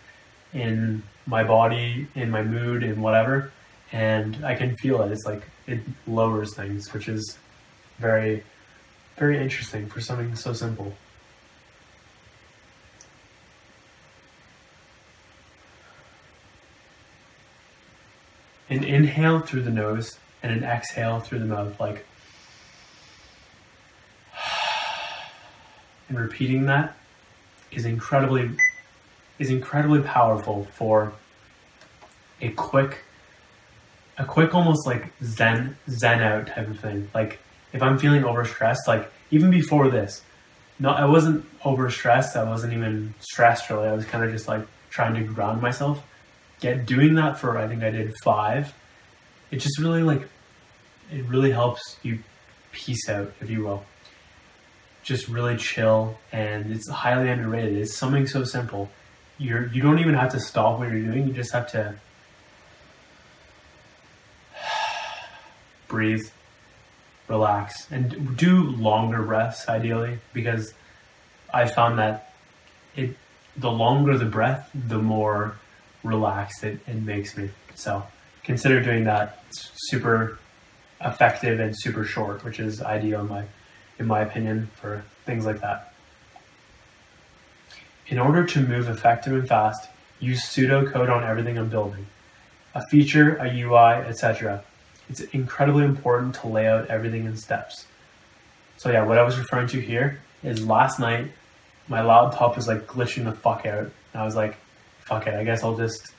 in 0.53 1.03
my 1.25 1.43
body, 1.43 2.07
in 2.15 2.31
my 2.31 2.43
mood, 2.43 2.83
in 2.83 3.01
whatever, 3.01 3.51
and 3.91 4.43
I 4.45 4.55
can 4.55 4.75
feel 4.75 5.01
it. 5.01 5.11
It's 5.11 5.25
like 5.25 5.43
it 5.67 5.81
lowers 6.07 6.55
things, 6.55 6.93
which 6.93 7.07
is 7.07 7.37
very, 7.97 8.43
very 9.17 9.37
interesting 9.37 9.87
for 9.87 10.01
something 10.01 10.35
so 10.35 10.53
simple. 10.53 10.93
An 18.69 18.83
inhale 18.83 19.39
through 19.39 19.63
the 19.63 19.71
nose 19.71 20.19
and 20.43 20.51
an 20.51 20.63
exhale 20.63 21.19
through 21.19 21.39
the 21.39 21.45
mouth, 21.45 21.79
like, 21.79 22.05
and 26.09 26.19
repeating 26.19 26.65
that 26.65 26.95
is 27.71 27.85
incredibly 27.85 28.51
is 29.37 29.49
incredibly 29.49 30.01
powerful 30.01 30.65
for 30.73 31.13
a 32.41 32.49
quick 32.49 33.03
a 34.17 34.25
quick 34.25 34.53
almost 34.53 34.85
like 34.85 35.11
zen 35.23 35.77
zen 35.89 36.21
out 36.21 36.47
type 36.47 36.67
of 36.67 36.79
thing. 36.79 37.09
Like 37.13 37.39
if 37.71 37.81
i'm 37.81 37.99
feeling 37.99 38.23
overstressed 38.23 38.87
like 38.87 39.11
even 39.29 39.51
before 39.51 39.89
this 39.89 40.23
no 40.79 40.89
i 40.89 41.05
wasn't 41.05 41.45
overstressed. 41.61 42.35
I 42.35 42.43
wasn't 42.43 42.73
even 42.73 43.13
stressed 43.19 43.69
really. 43.69 43.87
I 43.87 43.93
was 43.93 44.05
kind 44.05 44.23
of 44.23 44.31
just 44.31 44.47
like 44.47 44.65
trying 44.89 45.15
to 45.15 45.21
ground 45.21 45.61
myself 45.61 46.03
get 46.59 46.85
doing 46.85 47.15
that 47.15 47.39
for 47.39 47.57
i 47.57 47.67
think 47.67 47.83
i 47.83 47.89
did 47.89 48.13
five 48.23 48.73
it 49.51 49.57
just 49.57 49.79
really 49.79 50.03
like 50.03 50.27
it 51.11 51.25
really 51.25 51.51
helps 51.51 51.97
you 52.03 52.19
peace 52.71 53.09
out 53.09 53.31
if 53.41 53.49
you 53.49 53.63
will 53.63 53.83
just 55.03 55.27
really 55.27 55.57
chill 55.57 56.17
and 56.31 56.71
it's 56.71 56.89
highly 56.89 57.29
underrated 57.29 57.77
it's 57.77 57.95
something 57.95 58.27
so 58.27 58.43
simple 58.43 58.89
you're 59.39 59.67
you 59.67 59.81
don't 59.81 59.99
even 59.99 60.13
have 60.13 60.31
to 60.33 60.39
stop 60.39 60.77
what 60.77 60.91
you're 60.91 61.01
doing. 61.01 61.27
You 61.27 61.33
just 61.33 61.53
have 61.53 61.71
to 61.71 61.95
breathe, 65.87 66.29
relax, 67.27 67.89
and 67.89 68.37
do 68.37 68.61
longer 68.61 69.23
breaths 69.23 69.67
ideally 69.67 70.19
because 70.33 70.73
I 71.51 71.67
found 71.67 71.97
that 71.97 72.33
it 72.95 73.15
the 73.57 73.71
longer 73.71 74.17
the 74.17 74.25
breath, 74.25 74.69
the 74.73 74.99
more 74.99 75.57
relaxed 76.03 76.63
it, 76.63 76.79
it 76.87 76.95
makes 76.95 77.37
me. 77.37 77.49
So 77.75 78.03
consider 78.43 78.81
doing 78.81 79.03
that. 79.05 79.43
It's 79.49 79.71
super 79.89 80.39
effective 81.01 81.59
and 81.59 81.75
super 81.77 82.03
short, 82.03 82.43
which 82.43 82.59
is 82.59 82.81
ideal 82.81 83.21
in 83.21 83.27
my 83.27 83.45
in 83.97 84.07
my 84.07 84.21
opinion 84.21 84.69
for 84.75 85.03
things 85.25 85.45
like 85.45 85.61
that. 85.61 85.93
In 88.07 88.17
order 88.17 88.45
to 88.45 88.61
move 88.61 88.89
effective 88.89 89.33
and 89.33 89.47
fast, 89.47 89.89
use 90.19 90.41
pseudocode 90.43 91.11
on 91.11 91.23
everything 91.23 91.57
I'm 91.57 91.69
building. 91.69 92.07
A 92.73 92.81
feature, 92.87 93.35
a 93.35 93.47
UI, 93.53 94.05
etc. 94.07 94.63
It's 95.09 95.19
incredibly 95.19 95.83
important 95.83 96.35
to 96.35 96.47
lay 96.47 96.67
out 96.67 96.87
everything 96.87 97.25
in 97.25 97.35
steps. 97.35 97.85
So 98.77 98.89
yeah, 98.91 99.03
what 99.03 99.17
I 99.17 99.23
was 99.23 99.37
referring 99.37 99.67
to 99.69 99.79
here 99.79 100.21
is 100.43 100.65
last 100.65 100.99
night 100.99 101.31
my 101.87 102.01
laptop 102.01 102.55
was 102.55 102.67
like 102.67 102.87
glitching 102.87 103.25
the 103.25 103.33
fuck 103.33 103.65
out. 103.65 103.91
And 104.13 104.21
I 104.21 104.23
was 104.23 104.35
like, 104.35 104.57
fuck 105.09 105.27
it, 105.27 105.33
I 105.33 105.43
guess 105.43 105.63
I'll 105.63 105.75
just 105.75 106.13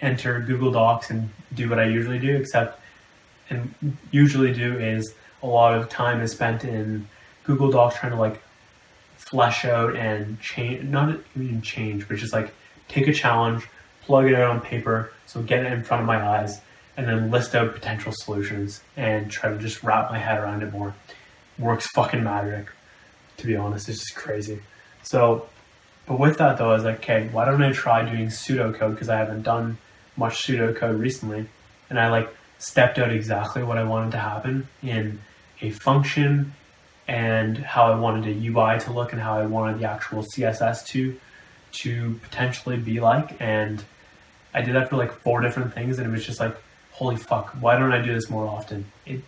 enter 0.00 0.40
Google 0.40 0.72
Docs 0.72 1.10
and 1.10 1.28
do 1.52 1.68
what 1.68 1.78
I 1.78 1.84
usually 1.84 2.18
do, 2.18 2.36
except 2.36 2.80
and 3.50 3.74
usually 4.10 4.52
do 4.52 4.78
is 4.78 5.14
a 5.42 5.46
lot 5.46 5.74
of 5.74 5.88
time 5.88 6.20
is 6.20 6.32
spent 6.32 6.64
in 6.64 7.08
Google 7.44 7.70
Docs 7.70 7.96
trying 7.98 8.12
to 8.12 8.18
like 8.18 8.40
flesh 9.16 9.64
out 9.64 9.96
and 9.96 10.40
change, 10.40 10.84
not 10.84 11.18
even 11.36 11.60
change, 11.62 12.08
but 12.08 12.16
just 12.16 12.32
like 12.32 12.54
take 12.88 13.08
a 13.08 13.12
challenge, 13.12 13.68
plug 14.02 14.26
it 14.26 14.34
out 14.34 14.50
on 14.50 14.60
paper, 14.60 15.12
so 15.26 15.42
get 15.42 15.64
it 15.64 15.72
in 15.72 15.82
front 15.82 16.00
of 16.00 16.06
my 16.06 16.22
eyes, 16.22 16.60
and 16.96 17.06
then 17.08 17.30
list 17.30 17.54
out 17.54 17.74
potential 17.74 18.12
solutions 18.14 18.80
and 18.96 19.30
try 19.30 19.50
to 19.50 19.58
just 19.58 19.82
wrap 19.82 20.10
my 20.10 20.18
head 20.18 20.38
around 20.38 20.62
it 20.62 20.72
more. 20.72 20.94
Works 21.58 21.86
fucking 21.94 22.22
magic, 22.22 22.68
to 23.38 23.46
be 23.46 23.56
honest. 23.56 23.88
It's 23.88 23.98
just 24.00 24.16
crazy. 24.16 24.60
So, 25.02 25.48
but 26.06 26.18
with 26.18 26.38
that 26.38 26.58
though, 26.58 26.70
I 26.70 26.74
was 26.74 26.84
like, 26.84 26.96
okay, 26.96 27.28
why 27.32 27.44
don't 27.44 27.62
I 27.62 27.72
try 27.72 28.04
doing 28.04 28.26
pseudocode 28.26 28.92
because 28.92 29.08
I 29.08 29.18
haven't 29.18 29.42
done 29.42 29.78
much 30.16 30.42
pseudocode 30.42 30.98
recently, 30.98 31.46
and 31.88 31.98
I 31.98 32.08
like 32.10 32.34
stepped 32.58 32.98
out 32.98 33.10
exactly 33.10 33.62
what 33.62 33.78
I 33.78 33.84
wanted 33.84 34.12
to 34.12 34.18
happen 34.18 34.68
in 34.82 35.20
a 35.60 35.70
function 35.70 36.54
and 37.08 37.58
how 37.58 37.92
I 37.92 37.96
wanted 37.96 38.26
a 38.28 38.46
UI 38.46 38.78
to 38.80 38.92
look 38.92 39.12
and 39.12 39.20
how 39.20 39.36
I 39.38 39.46
wanted 39.46 39.80
the 39.80 39.88
actual 39.88 40.22
CSS 40.22 40.86
to 40.88 41.18
to 41.72 42.20
potentially 42.22 42.76
be 42.76 43.00
like. 43.00 43.40
And 43.40 43.82
I 44.52 44.62
did 44.62 44.74
that 44.74 44.90
for 44.90 44.96
like 44.96 45.12
four 45.12 45.40
different 45.40 45.72
things, 45.74 45.98
and 45.98 46.06
it 46.06 46.10
was 46.10 46.24
just 46.26 46.40
like, 46.40 46.56
holy 46.92 47.16
fuck, 47.16 47.50
why 47.60 47.78
don't 47.78 47.92
I 47.92 48.02
do 48.02 48.12
this 48.12 48.28
more 48.28 48.46
often? 48.46 48.86
It, 49.06 49.20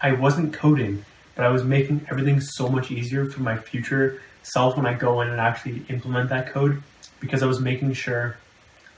I 0.00 0.12
wasn't 0.12 0.52
coding, 0.52 1.04
but 1.34 1.44
I 1.44 1.48
was 1.48 1.64
making 1.64 2.06
everything 2.10 2.40
so 2.40 2.68
much 2.68 2.90
easier 2.90 3.26
for 3.26 3.40
my 3.40 3.56
future 3.56 4.20
self 4.42 4.76
when 4.76 4.86
I 4.86 4.94
go 4.94 5.20
in 5.20 5.28
and 5.28 5.40
actually 5.40 5.84
implement 5.88 6.30
that 6.30 6.52
code 6.52 6.82
because 7.20 7.42
I 7.42 7.46
was 7.46 7.60
making 7.60 7.92
sure 7.94 8.36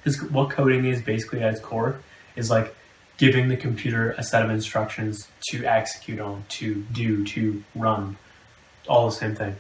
this 0.03 0.21
what 0.23 0.51
coding 0.51 0.85
is 0.85 1.03
basically 1.03 1.43
at 1.43 1.53
its 1.53 1.61
core 1.61 2.01
is 2.37 2.51
like 2.51 2.75
giving 3.17 3.49
the 3.49 3.57
computer 3.57 4.13
a 4.13 4.23
set 4.23 4.45
of 4.45 4.51
instructions 4.51 5.29
to 5.51 5.65
execute 5.65 6.19
on, 6.19 6.45
to 6.49 6.75
do, 6.93 7.25
to 7.25 7.63
run, 7.75 8.17
all 8.89 9.07
the 9.07 9.15
same 9.15 9.35
thing. 9.35 9.57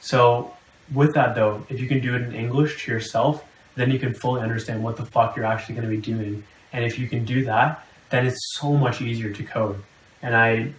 So 0.00 0.54
with 0.92 1.14
that 1.14 1.34
though, 1.34 1.64
if 1.68 1.80
you 1.80 1.88
can 1.88 2.00
do 2.00 2.14
it 2.14 2.22
in 2.22 2.34
English 2.34 2.84
to 2.84 2.92
yourself, 2.92 3.44
then 3.74 3.90
you 3.90 3.98
can 3.98 4.12
fully 4.14 4.42
understand 4.42 4.82
what 4.82 4.96
the 4.96 5.06
fuck 5.06 5.36
you're 5.36 5.46
actually 5.46 5.76
going 5.76 5.88
to 5.88 5.94
be 5.94 6.02
doing. 6.02 6.44
And 6.72 6.84
if 6.84 6.98
you 6.98 7.08
can 7.08 7.24
do 7.24 7.44
that, 7.44 7.84
then 8.10 8.26
it's 8.26 8.54
so 8.54 8.72
much 8.72 9.00
easier 9.00 9.32
to 9.32 9.42
code. 9.42 9.82
And 10.22 10.36
I 10.36 10.72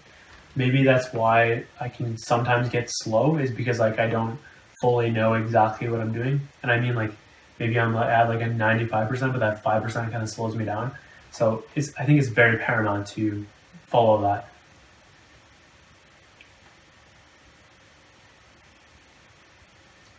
maybe 0.55 0.83
that's 0.83 1.13
why 1.13 1.65
I 1.79 1.89
can 1.89 2.17
sometimes 2.17 2.69
get 2.69 2.89
slow 2.89 3.37
is 3.37 3.51
because 3.51 3.79
like 3.79 3.99
I 3.99 4.07
don't 4.07 4.39
fully 4.81 5.11
know 5.11 5.33
exactly 5.35 5.87
what 5.89 6.01
I'm 6.01 6.13
doing. 6.13 6.41
And 6.63 6.71
I 6.71 6.79
mean 6.79 6.95
like 6.95 7.11
maybe 7.59 7.79
I'm 7.79 7.95
at 7.95 8.27
like 8.27 8.41
a 8.41 8.45
95%, 8.45 9.31
but 9.31 9.39
that 9.39 9.63
5% 9.63 9.93
kind 9.93 10.23
of 10.23 10.29
slows 10.29 10.55
me 10.55 10.65
down. 10.65 10.91
So 11.31 11.63
I 11.97 12.05
think 12.05 12.19
it's 12.19 12.27
very 12.27 12.57
paramount 12.57 13.07
to 13.09 13.45
follow 13.87 14.21
that. 14.23 14.47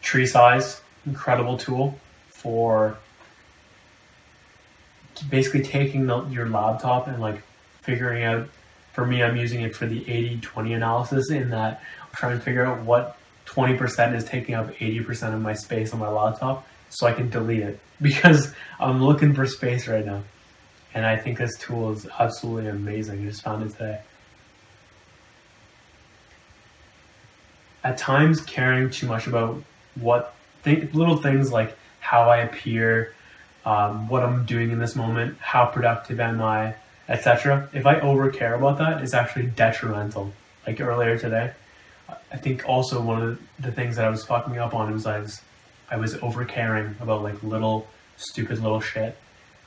TreeSize, 0.03 0.81
incredible 1.07 1.57
tool 1.57 1.99
for 2.29 2.99
basically 5.31 5.63
taking 5.63 6.07
the, 6.07 6.25
your 6.27 6.49
laptop 6.49 7.07
and 7.09 7.21
like 7.21 7.43
figuring 7.81 8.25
out. 8.25 8.49
For 8.93 9.07
me, 9.07 9.23
I'm 9.23 9.37
using 9.37 9.63
it 9.63 9.75
for 9.75 9.87
the 9.87 10.01
80-20 10.01 10.77
analysis 10.77 11.31
in 11.31 11.51
that 11.51 11.83
I'm 12.03 12.09
trying 12.15 12.39
to 12.39 12.45
figure 12.45 12.65
out 12.65 12.83
what 12.83 13.17
20% 13.47 14.15
is 14.15 14.25
taking 14.25 14.55
up 14.55 14.73
80% 14.75 15.35
of 15.35 15.41
my 15.41 15.55
space 15.55 15.93
on 15.93 15.99
my 15.99 16.09
laptop 16.09 16.67
so 16.91 17.07
I 17.07 17.13
can 17.13 17.31
delete 17.31 17.63
it 17.63 17.81
because 18.03 18.55
I'm 18.79 19.03
looking 19.03 19.35
for 19.35 19.47
space 19.47 19.89
right 19.89 20.05
now. 20.05 20.23
And 20.95 21.07
I 21.07 21.17
think 21.17 21.39
this 21.39 21.57
tool 21.59 21.93
is 21.93 22.07
absolutely 22.19 22.69
amazing. 22.69 23.23
I 23.23 23.31
just 23.31 23.43
found 23.43 23.63
it 23.63 23.73
today. 23.73 24.01
At 27.83 27.97
times, 27.99 28.41
caring 28.43 28.91
too 28.91 29.07
much 29.07 29.27
about 29.27 29.63
what 29.95 30.35
th- 30.65 30.93
little 30.95 31.17
things 31.17 31.51
like 31.51 31.77
how 32.01 32.29
I 32.29 32.39
appear, 32.39 33.15
um, 33.65 34.09
what 34.09 34.23
I'm 34.23 34.45
doing 34.45 34.71
in 34.71 34.79
this 34.79 34.95
moment, 34.95 35.39
how 35.39 35.67
productive 35.67 36.21
am 36.21 36.43
I, 36.43 36.75
etc. 37.09 37.69
If 37.73 37.87
I 37.87 38.01
over 38.01 38.31
care 38.31 38.55
about 38.55 38.79
that, 38.79 39.03
it's 39.03 39.15
actually 39.15 39.47
detrimental. 39.47 40.33
Like 40.67 40.81
earlier 40.81 41.19
today, 41.19 41.53
I 42.31 42.37
think 42.37 42.69
also 42.69 43.01
one 43.03 43.23
of 43.23 43.43
the 43.59 43.73
things 43.73 43.97
that 43.97 44.05
I 44.05 44.11
was 44.11 44.25
fucking 44.25 44.59
up 44.59 44.75
on 44.75 44.93
was 44.93 45.07
I 45.07 45.19
was 45.19 45.41
I 45.91 45.97
was 45.97 46.15
over 46.23 46.45
caring 46.45 46.97
about 47.01 47.23
like 47.23 47.43
little 47.43 47.87
stupid 48.17 48.61
little 48.61 48.81
shit, 48.81 49.17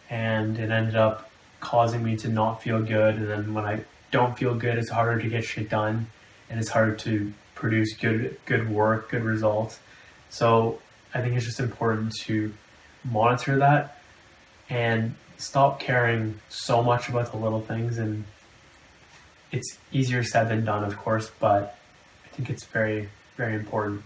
and 0.09 0.57
it 0.57 0.71
ended 0.71 0.95
up 0.95 1.29
causing 1.59 2.03
me 2.03 2.15
to 2.17 2.29
not 2.29 2.61
feel 2.63 2.81
good. 2.81 3.15
And 3.15 3.27
then 3.27 3.53
when 3.53 3.65
I 3.65 3.81
don't 4.11 4.37
feel 4.37 4.55
good, 4.55 4.77
it's 4.77 4.89
harder 4.89 5.21
to 5.21 5.27
get 5.27 5.43
shit 5.43 5.69
done, 5.69 6.07
and 6.49 6.59
it's 6.59 6.69
harder 6.69 6.95
to 6.95 7.33
produce 7.55 7.93
good 7.95 8.37
good 8.45 8.69
work, 8.69 9.09
good 9.09 9.23
results. 9.23 9.79
So 10.29 10.79
I 11.13 11.21
think 11.21 11.35
it's 11.35 11.45
just 11.45 11.59
important 11.59 12.13
to 12.23 12.53
monitor 13.03 13.57
that 13.57 13.97
and 14.69 15.15
stop 15.37 15.79
caring 15.79 16.39
so 16.49 16.81
much 16.81 17.09
about 17.09 17.31
the 17.31 17.37
little 17.37 17.61
things 17.61 17.97
and 17.97 18.23
it's 19.51 19.77
easier 19.91 20.23
said 20.23 20.49
than 20.49 20.65
done 20.65 20.83
of 20.83 20.97
course 20.97 21.31
but 21.39 21.77
i 22.25 22.27
think 22.29 22.49
it's 22.49 22.65
very 22.65 23.09
very 23.35 23.53
important. 23.53 24.03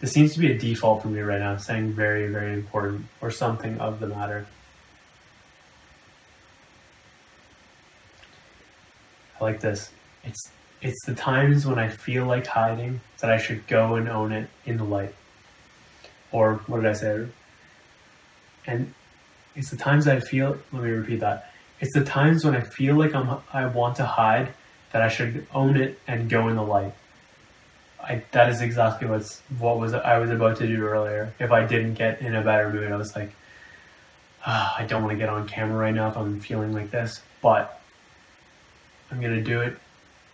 This 0.00 0.12
seems 0.12 0.34
to 0.34 0.40
be 0.40 0.52
a 0.52 0.58
default 0.58 1.02
for 1.02 1.08
me 1.08 1.20
right 1.20 1.40
now 1.40 1.56
saying 1.56 1.92
very 1.92 2.28
very 2.28 2.52
important 2.52 3.06
or 3.20 3.30
something 3.30 3.78
of 3.78 4.00
the 4.00 4.06
matter. 4.06 4.46
I 9.40 9.44
like 9.44 9.60
this. 9.60 9.90
It's 10.24 10.50
it's 10.82 11.06
the 11.06 11.14
times 11.14 11.64
when 11.64 11.78
i 11.78 11.88
feel 11.88 12.26
like 12.26 12.46
hiding 12.46 13.00
that 13.18 13.30
i 13.30 13.38
should 13.38 13.66
go 13.66 13.94
and 13.94 14.08
own 14.08 14.32
it 14.32 14.50
in 14.66 14.76
the 14.76 14.84
light. 14.84 15.14
Or 16.32 16.56
what 16.66 16.82
did 16.82 16.90
I 16.90 16.92
say? 16.92 17.26
And 18.66 18.92
it's 19.56 19.70
the 19.70 19.76
times 19.76 20.06
I 20.06 20.20
feel. 20.20 20.58
Let 20.72 20.82
me 20.82 20.90
repeat 20.90 21.20
that. 21.20 21.52
It's 21.80 21.92
the 21.92 22.04
times 22.04 22.44
when 22.44 22.54
I 22.54 22.60
feel 22.60 22.96
like 22.96 23.14
I'm. 23.14 23.38
I 23.52 23.66
want 23.66 23.96
to 23.96 24.06
hide 24.06 24.52
that 24.92 25.02
I 25.02 25.08
should 25.08 25.46
own 25.54 25.76
it 25.76 25.98
and 26.06 26.28
go 26.28 26.48
in 26.48 26.56
the 26.56 26.62
light. 26.62 26.94
I, 28.02 28.22
that 28.30 28.48
is 28.50 28.60
exactly 28.60 29.08
what's 29.08 29.40
what 29.58 29.78
was 29.78 29.94
I 29.94 30.18
was 30.18 30.30
about 30.30 30.56
to 30.58 30.66
do 30.66 30.84
earlier. 30.84 31.34
If 31.38 31.50
I 31.50 31.66
didn't 31.66 31.94
get 31.94 32.20
in 32.20 32.34
a 32.34 32.42
better 32.42 32.70
mood, 32.70 32.90
I 32.92 32.96
was 32.96 33.16
like, 33.16 33.32
oh, 34.46 34.74
I 34.78 34.84
don't 34.86 35.02
want 35.02 35.12
to 35.12 35.18
get 35.18 35.28
on 35.28 35.48
camera 35.48 35.78
right 35.78 35.94
now 35.94 36.08
if 36.08 36.16
I'm 36.16 36.40
feeling 36.40 36.72
like 36.72 36.90
this, 36.90 37.22
but 37.42 37.80
I'm 39.10 39.20
gonna 39.20 39.42
do 39.42 39.60
it 39.60 39.76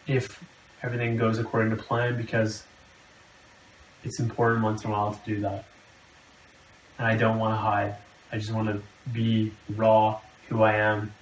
if 0.06 0.42
everything 0.82 1.16
goes 1.16 1.38
according 1.38 1.70
to 1.70 1.76
plan 1.76 2.16
because 2.16 2.64
it's 4.04 4.18
important 4.18 4.64
once 4.64 4.84
in 4.84 4.90
a 4.90 4.92
while 4.92 5.14
to 5.14 5.20
do 5.24 5.40
that 5.40 5.64
and 6.98 7.06
I 7.06 7.16
don't 7.16 7.38
want 7.38 7.52
to 7.52 7.56
hide. 7.56 7.96
I 8.30 8.38
just 8.38 8.52
want 8.52 8.68
to 8.68 8.80
be 9.10 9.52
raw, 9.74 10.20
who 10.48 10.62
I 10.62 10.74
am. 10.74 11.14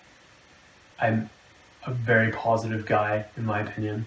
I'm 1.01 1.31
a 1.87 1.93
very 1.93 2.31
positive 2.33 2.85
guy, 2.87 3.27
in 3.37 3.45
my 3.45 3.61
opinion. 3.61 4.07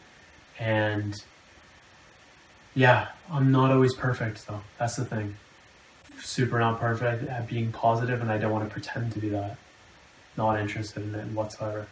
And 0.60 1.22
yeah, 2.76 3.08
I'm 3.32 3.52
not 3.52 3.72
always 3.72 3.94
perfect, 3.94 4.48
though. 4.48 4.62
That's 4.78 4.96
the 4.96 5.06
thing. 5.06 5.38
Super 6.20 6.60
not 6.60 6.80
perfect 6.80 7.28
at 7.28 7.48
being 7.48 7.72
positive, 7.72 8.22
and 8.22 8.32
I 8.32 8.38
don't 8.38 8.52
want 8.52 8.68
to 8.68 8.72
pretend 8.72 9.12
to 9.14 9.20
be 9.20 9.30
that. 9.30 9.58
Not 10.38 10.60
interested 10.60 11.04
in 11.04 11.16
it 11.16 11.28
whatsoever. 11.28 11.88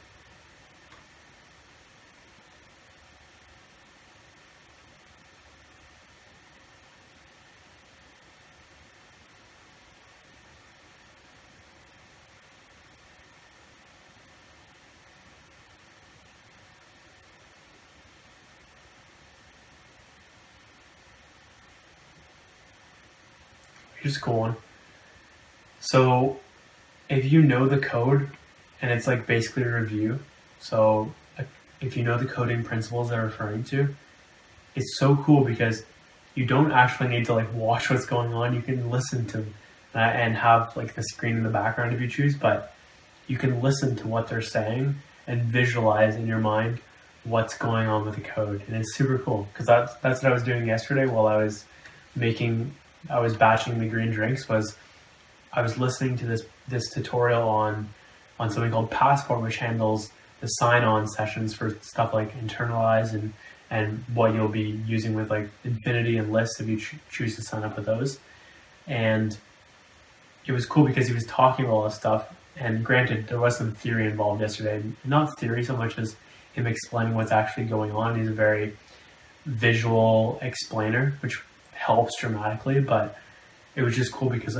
A 24.03 24.19
cool 24.19 24.39
one. 24.39 24.55
So, 25.79 26.39
if 27.09 27.31
you 27.31 27.41
know 27.41 27.67
the 27.67 27.77
code, 27.77 28.29
and 28.81 28.91
it's 28.91 29.07
like 29.07 29.27
basically 29.27 29.63
a 29.63 29.73
review, 29.73 30.19
so 30.59 31.13
if 31.81 31.97
you 31.97 32.03
know 32.03 32.17
the 32.17 32.25
coding 32.25 32.63
principles 32.63 33.09
they're 33.09 33.23
referring 33.23 33.63
to, 33.65 33.95
it's 34.75 34.97
so 34.97 35.15
cool 35.17 35.43
because 35.43 35.83
you 36.35 36.45
don't 36.45 36.71
actually 36.71 37.09
need 37.09 37.25
to 37.25 37.33
like 37.33 37.51
watch 37.53 37.89
what's 37.89 38.05
going 38.05 38.33
on. 38.33 38.55
You 38.55 38.61
can 38.61 38.89
listen 38.89 39.25
to 39.27 39.45
and 39.93 40.35
have 40.37 40.75
like 40.77 40.93
the 40.93 41.03
screen 41.03 41.35
in 41.35 41.43
the 41.43 41.49
background 41.49 41.93
if 41.93 41.99
you 41.99 42.07
choose, 42.07 42.35
but 42.35 42.73
you 43.27 43.37
can 43.37 43.61
listen 43.61 43.95
to 43.97 44.07
what 44.07 44.29
they're 44.29 44.41
saying 44.41 44.95
and 45.27 45.43
visualize 45.43 46.15
in 46.15 46.27
your 46.27 46.39
mind 46.39 46.79
what's 47.23 47.57
going 47.57 47.87
on 47.87 48.05
with 48.05 48.15
the 48.15 48.21
code, 48.21 48.63
and 48.67 48.75
it's 48.75 48.95
super 48.95 49.17
cool 49.19 49.47
because 49.51 49.65
that's 49.65 49.93
that's 49.95 50.23
what 50.23 50.31
I 50.31 50.33
was 50.33 50.43
doing 50.43 50.65
yesterday 50.65 51.05
while 51.05 51.27
I 51.27 51.37
was 51.37 51.65
making 52.15 52.73
I 53.09 53.19
was 53.19 53.35
batching 53.35 53.79
the 53.79 53.87
green 53.87 54.11
drinks 54.11 54.47
was 54.47 54.75
I 55.53 55.61
was 55.61 55.77
listening 55.77 56.17
to 56.19 56.25
this 56.25 56.43
this 56.67 56.89
tutorial 56.91 57.47
on 57.47 57.89
on 58.39 58.49
something 58.49 58.71
called 58.71 58.89
Passport, 58.91 59.41
which 59.41 59.57
handles 59.57 60.11
the 60.39 60.47
sign-on 60.47 61.07
sessions 61.07 61.53
for 61.53 61.77
stuff 61.81 62.13
like 62.13 62.33
internalize 62.39 63.13
and 63.13 63.33
and 63.69 64.03
what 64.13 64.33
you'll 64.33 64.49
be 64.49 64.81
using 64.85 65.13
with 65.15 65.29
like 65.29 65.49
Infinity 65.63 66.17
and 66.17 66.31
lists 66.31 66.59
if 66.59 66.67
you 66.67 66.77
ch- 66.77 66.95
choose 67.09 67.35
to 67.37 67.41
sign 67.41 67.63
up 67.63 67.77
with 67.77 67.85
those. 67.85 68.19
And 68.85 69.37
it 70.45 70.51
was 70.51 70.65
cool 70.65 70.85
because 70.85 71.07
he 71.07 71.13
was 71.13 71.25
talking 71.25 71.65
about 71.65 71.73
all 71.73 71.83
this 71.85 71.95
stuff. 71.95 72.33
And 72.57 72.83
granted, 72.83 73.27
there 73.27 73.39
was 73.39 73.57
some 73.57 73.71
theory 73.71 74.07
involved 74.07 74.41
yesterday. 74.41 74.83
Not 75.05 75.39
theory 75.39 75.63
so 75.63 75.77
much 75.77 75.97
as 75.97 76.17
him 76.53 76.67
explaining 76.67 77.13
what's 77.15 77.31
actually 77.31 77.65
going 77.65 77.91
on. 77.91 78.19
He's 78.19 78.27
a 78.27 78.33
very 78.33 78.75
visual 79.45 80.37
explainer, 80.41 81.17
which 81.21 81.41
helps 81.81 82.19
dramatically, 82.19 82.79
but 82.79 83.17
it 83.75 83.81
was 83.81 83.95
just 83.95 84.11
cool 84.11 84.29
because 84.29 84.57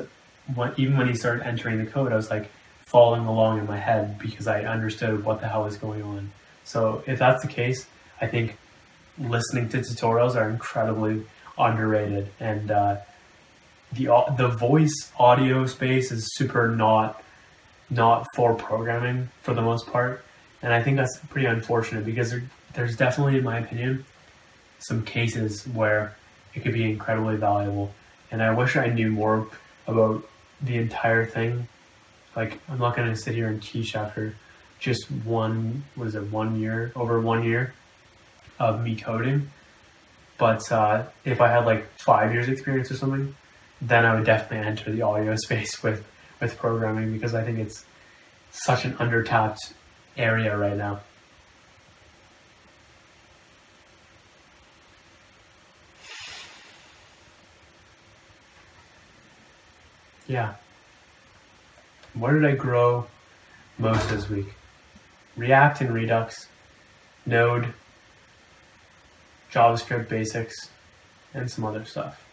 when, 0.56 0.74
even 0.78 0.98
when 0.98 1.08
he 1.08 1.16
started 1.16 1.46
entering 1.46 1.84
the 1.84 1.90
code, 1.90 2.12
I 2.12 2.16
was 2.16 2.30
like 2.30 2.50
following 2.86 3.26
along 3.26 3.60
in 3.60 3.68
my 3.68 3.78
head 3.78 4.18
because 4.18 4.48
I 4.48 4.64
understood 4.64 5.24
what 5.24 5.40
the 5.40 5.48
hell 5.48 5.64
was 5.64 5.78
going 5.78 6.02
on. 6.02 6.32
So 6.64 7.04
if 7.06 7.20
that's 7.20 7.42
the 7.44 7.48
case, 7.48 7.88
I 8.20 8.28
think 8.28 8.58
listening 9.20 9.70
to 9.70 9.78
tutorials 9.78 10.36
are 10.36 10.50
incredibly 10.50 11.24
underrated, 11.58 12.30
and 12.40 12.72
uh, 12.72 12.98
the 13.94 14.08
the 14.38 14.48
voice 14.48 15.12
audio 15.20 15.66
space 15.66 16.12
is 16.12 16.36
super 16.36 16.70
not 16.70 17.22
not 17.90 18.26
for 18.36 18.56
programming 18.56 19.30
for 19.44 19.54
the 19.54 19.62
most 19.62 19.88
part, 19.88 20.24
and 20.62 20.74
I 20.74 20.82
think 20.82 20.98
that's 20.98 21.20
pretty 21.30 21.48
unfortunate 21.48 22.06
because 22.06 22.32
there, 22.32 22.44
there's 22.74 22.96
definitely, 22.96 23.38
in 23.38 23.44
my 23.44 23.60
opinion, 23.60 24.06
some 24.80 25.04
cases 25.04 25.68
where 25.68 26.16
it 26.54 26.62
could 26.62 26.74
be 26.74 26.90
incredibly 26.90 27.36
valuable. 27.36 27.94
And 28.32 28.42
I 28.42 28.54
wish 28.54 28.76
I 28.76 28.88
knew 28.88 29.12
more 29.12 29.48
about 29.88 30.28
the 30.62 30.78
entire 30.78 31.26
thing. 31.26 31.68
Like, 32.36 32.60
I'm 32.70 32.80
not 32.80 32.96
going 32.96 33.10
to 33.10 33.16
sit 33.16 33.36
here 33.36 33.48
and 33.48 33.62
teach 33.62 33.96
after 33.96 34.36
just 34.80 35.12
one, 35.12 35.84
was 35.96 36.16
it 36.16 36.24
one 36.32 36.60
year, 36.60 36.92
over 36.96 37.20
one 37.20 37.44
year 37.44 37.74
of 38.60 38.84
me 38.84 38.96
coding. 38.96 39.52
But 40.38 40.72
uh, 40.72 41.06
if 41.24 41.42
I 41.42 41.50
had 41.50 41.66
like 41.66 41.88
five 42.00 42.34
years 42.34 42.48
experience 42.48 42.90
or 42.90 42.96
something, 42.96 43.36
then 43.82 44.06
I 44.06 44.16
would 44.16 44.26
definitely 44.26 44.68
enter 44.68 44.92
the 44.92 45.02
audio 45.02 45.36
space 45.46 45.84
with, 45.84 46.06
with 46.40 46.58
programming 46.58 47.14
because 47.14 47.34
I 47.34 47.44
think 47.44 47.60
it's 47.60 47.86
such 48.52 48.86
an 48.86 48.94
undertapped 48.94 49.74
area 50.18 50.58
right 50.58 50.78
now. 50.78 51.02
Yeah. 60.32 60.54
Where 62.14 62.34
did 62.34 62.46
I 62.46 62.56
grow 62.56 63.08
most 63.78 64.10
this 64.10 64.30
week? 64.30 64.48
React 65.36 65.82
and 65.82 65.94
Redux, 65.94 66.48
Node, 67.26 67.74
JavaScript 69.52 70.08
basics, 70.08 70.70
and 71.34 71.52
some 71.52 71.66
other 71.66 71.84
stuff. 71.84 72.26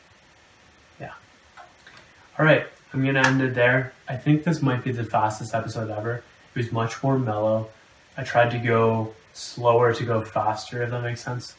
Yeah. 1.01 1.13
All 2.39 2.45
right, 2.45 2.67
I'm 2.93 3.05
gonna 3.05 3.27
end 3.27 3.43
it 3.43 3.55
there. 3.55 3.93
I 4.09 4.17
think 4.17 4.45
this 4.45 4.63
might 4.63 4.85
be 4.85 4.93
the 4.93 5.05
fastest 5.05 5.53
episode 5.53 5.91
ever. 5.91 6.23
It 6.55 6.59
was 6.59 6.71
much 6.71 7.03
more 7.03 7.19
mellow. 7.19 7.69
I 8.17 8.23
tried 8.23 8.51
to 8.53 8.59
go 8.59 9.15
slower 9.33 9.93
to 9.93 10.05
go 10.05 10.25
faster, 10.25 10.83
if 10.83 10.91
that 10.91 11.03
makes 11.03 11.23
sense. 11.23 11.57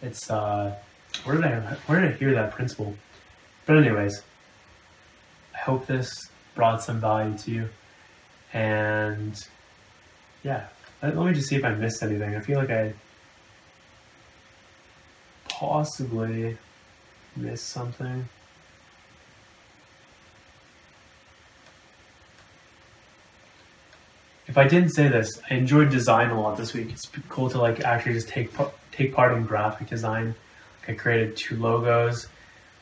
It's 0.00 0.30
uh, 0.30 0.74
where 1.24 1.36
did 1.36 1.44
I 1.44 1.60
where 1.86 2.00
did 2.00 2.14
I 2.14 2.16
hear 2.16 2.32
that 2.32 2.52
principle? 2.52 2.94
But 3.66 3.76
anyways, 3.76 4.22
hope 5.60 5.86
this 5.86 6.30
brought 6.54 6.82
some 6.82 7.00
value 7.00 7.36
to 7.38 7.50
you. 7.50 7.68
And 8.52 9.34
yeah, 10.42 10.66
let, 11.02 11.16
let 11.16 11.26
me 11.26 11.32
just 11.32 11.48
see 11.48 11.56
if 11.56 11.64
I 11.64 11.74
missed 11.74 12.02
anything. 12.02 12.34
I 12.34 12.40
feel 12.40 12.58
like 12.58 12.70
I 12.70 12.94
possibly 15.48 16.56
missed 17.36 17.68
something. 17.68 18.28
If 24.46 24.58
I 24.58 24.66
didn't 24.66 24.88
say 24.90 25.06
this, 25.06 25.40
I 25.48 25.54
enjoyed 25.54 25.90
design 25.90 26.30
a 26.30 26.40
lot 26.40 26.56
this 26.56 26.74
week. 26.74 26.90
It's 26.90 27.06
cool 27.28 27.48
to 27.50 27.58
like 27.58 27.84
actually 27.84 28.14
just 28.14 28.28
take 28.28 28.50
take 28.90 29.14
part 29.14 29.36
in 29.36 29.46
graphic 29.46 29.88
design. 29.88 30.34
Like 30.80 30.90
I 30.90 30.94
created 30.94 31.36
two 31.36 31.56
logos 31.56 32.26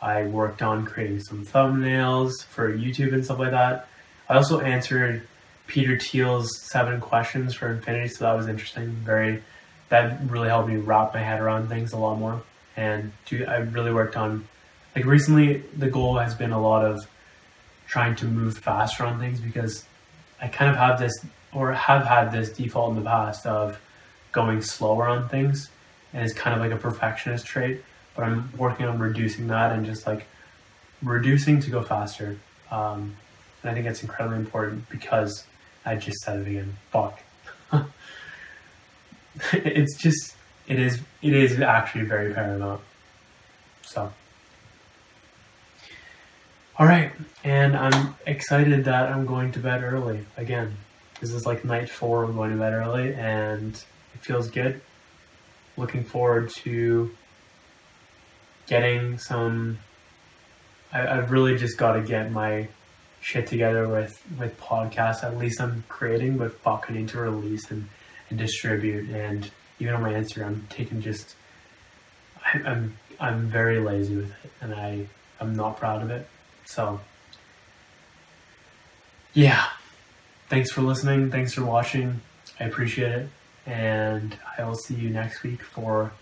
I 0.00 0.24
worked 0.24 0.62
on 0.62 0.84
creating 0.84 1.20
some 1.20 1.44
thumbnails 1.44 2.44
for 2.44 2.72
YouTube 2.72 3.12
and 3.12 3.24
stuff 3.24 3.38
like 3.38 3.50
that. 3.50 3.88
I 4.28 4.36
also 4.36 4.60
answered 4.60 5.26
Peter 5.66 5.98
Thiel's 5.98 6.62
seven 6.70 7.00
questions 7.00 7.54
for 7.54 7.70
Infinity, 7.70 8.08
so 8.08 8.24
that 8.24 8.32
was 8.32 8.48
interesting. 8.48 8.90
Very, 8.90 9.42
that 9.88 10.20
really 10.28 10.48
helped 10.48 10.68
me 10.68 10.76
wrap 10.76 11.14
my 11.14 11.20
head 11.20 11.40
around 11.40 11.68
things 11.68 11.92
a 11.92 11.96
lot 11.96 12.18
more. 12.18 12.42
And 12.76 13.12
do, 13.26 13.44
I 13.46 13.58
really 13.58 13.92
worked 13.92 14.16
on, 14.16 14.46
like 14.94 15.04
recently, 15.04 15.64
the 15.76 15.90
goal 15.90 16.18
has 16.18 16.34
been 16.34 16.52
a 16.52 16.60
lot 16.60 16.84
of 16.84 17.06
trying 17.86 18.14
to 18.16 18.26
move 18.26 18.58
faster 18.58 19.04
on 19.04 19.18
things 19.18 19.40
because 19.40 19.84
I 20.40 20.48
kind 20.48 20.70
of 20.70 20.76
have 20.76 20.98
this, 20.98 21.12
or 21.52 21.72
have 21.72 22.06
had 22.06 22.30
this 22.30 22.50
default 22.50 22.90
in 22.90 22.96
the 22.96 23.08
past 23.08 23.46
of 23.46 23.80
going 24.30 24.62
slower 24.62 25.08
on 25.08 25.28
things, 25.28 25.70
and 26.12 26.24
it's 26.24 26.34
kind 26.34 26.54
of 26.54 26.60
like 26.60 26.70
a 26.70 26.80
perfectionist 26.80 27.46
trait. 27.46 27.82
But 28.18 28.24
I'm 28.24 28.50
working 28.58 28.84
on 28.84 28.98
reducing 28.98 29.46
that 29.46 29.70
and 29.70 29.86
just 29.86 30.04
like 30.04 30.26
reducing 31.04 31.60
to 31.60 31.70
go 31.70 31.84
faster. 31.84 32.36
Um, 32.68 33.14
and 33.62 33.70
I 33.70 33.74
think 33.74 33.86
it's 33.86 34.02
incredibly 34.02 34.38
important 34.38 34.90
because 34.90 35.44
I 35.86 35.94
just 35.94 36.18
said 36.22 36.40
it 36.40 36.48
again. 36.48 36.76
Fuck. 36.90 37.20
it's 39.52 39.96
just 39.96 40.34
it 40.66 40.80
is 40.80 41.00
it 41.22 41.32
is 41.32 41.60
actually 41.60 42.06
very 42.06 42.34
paramount. 42.34 42.80
So 43.82 44.12
all 46.76 46.86
right, 46.86 47.12
and 47.44 47.76
I'm 47.76 48.16
excited 48.26 48.84
that 48.86 49.12
I'm 49.12 49.26
going 49.26 49.52
to 49.52 49.60
bed 49.60 49.84
early 49.84 50.26
again. 50.36 50.76
This 51.20 51.32
is 51.32 51.46
like 51.46 51.64
night 51.64 51.88
four. 51.88 52.24
I'm 52.24 52.34
going 52.34 52.50
to 52.50 52.56
bed 52.56 52.72
early, 52.72 53.14
and 53.14 53.74
it 54.12 54.20
feels 54.22 54.50
good. 54.50 54.80
Looking 55.76 56.02
forward 56.02 56.50
to 56.64 57.12
getting 58.68 59.18
some. 59.18 59.78
I, 60.92 61.06
I've 61.06 61.30
really 61.30 61.56
just 61.56 61.76
got 61.76 61.92
to 61.92 62.02
get 62.02 62.30
my 62.30 62.68
shit 63.20 63.46
together 63.46 63.88
with 63.88 64.22
with 64.38 64.58
podcasts. 64.60 65.24
At 65.24 65.36
least 65.38 65.60
I'm 65.60 65.84
creating, 65.88 66.38
but 66.38 66.52
fuck, 66.52 66.86
I 66.88 66.92
need 66.94 67.08
to 67.08 67.18
release 67.18 67.70
and, 67.70 67.88
and 68.30 68.38
distribute. 68.38 69.10
And 69.10 69.50
even 69.80 69.94
on 69.94 70.02
my 70.02 70.12
Instagram, 70.12 70.46
I'm 70.46 70.66
taking 70.70 71.00
just 71.00 71.34
I, 72.44 72.58
I'm 72.64 72.96
I'm 73.18 73.48
very 73.48 73.80
lazy 73.80 74.16
with 74.16 74.30
it, 74.44 74.50
and 74.60 74.74
I 74.74 75.06
I'm 75.40 75.54
not 75.54 75.76
proud 75.78 76.02
of 76.02 76.10
it. 76.10 76.28
So 76.64 77.00
yeah, 79.34 79.66
thanks 80.48 80.70
for 80.70 80.82
listening. 80.82 81.30
Thanks 81.30 81.54
for 81.54 81.64
watching. 81.64 82.20
I 82.60 82.64
appreciate 82.64 83.12
it, 83.12 83.28
and 83.66 84.36
I 84.56 84.64
will 84.64 84.74
see 84.74 84.94
you 84.94 85.10
next 85.10 85.42
week 85.42 85.62
for 85.62 86.12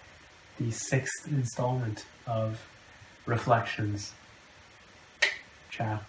the 0.59 0.71
sixth 0.71 1.27
installment 1.29 2.05
of 2.27 2.67
Reflections. 3.27 4.13
Ciao. 5.71 6.01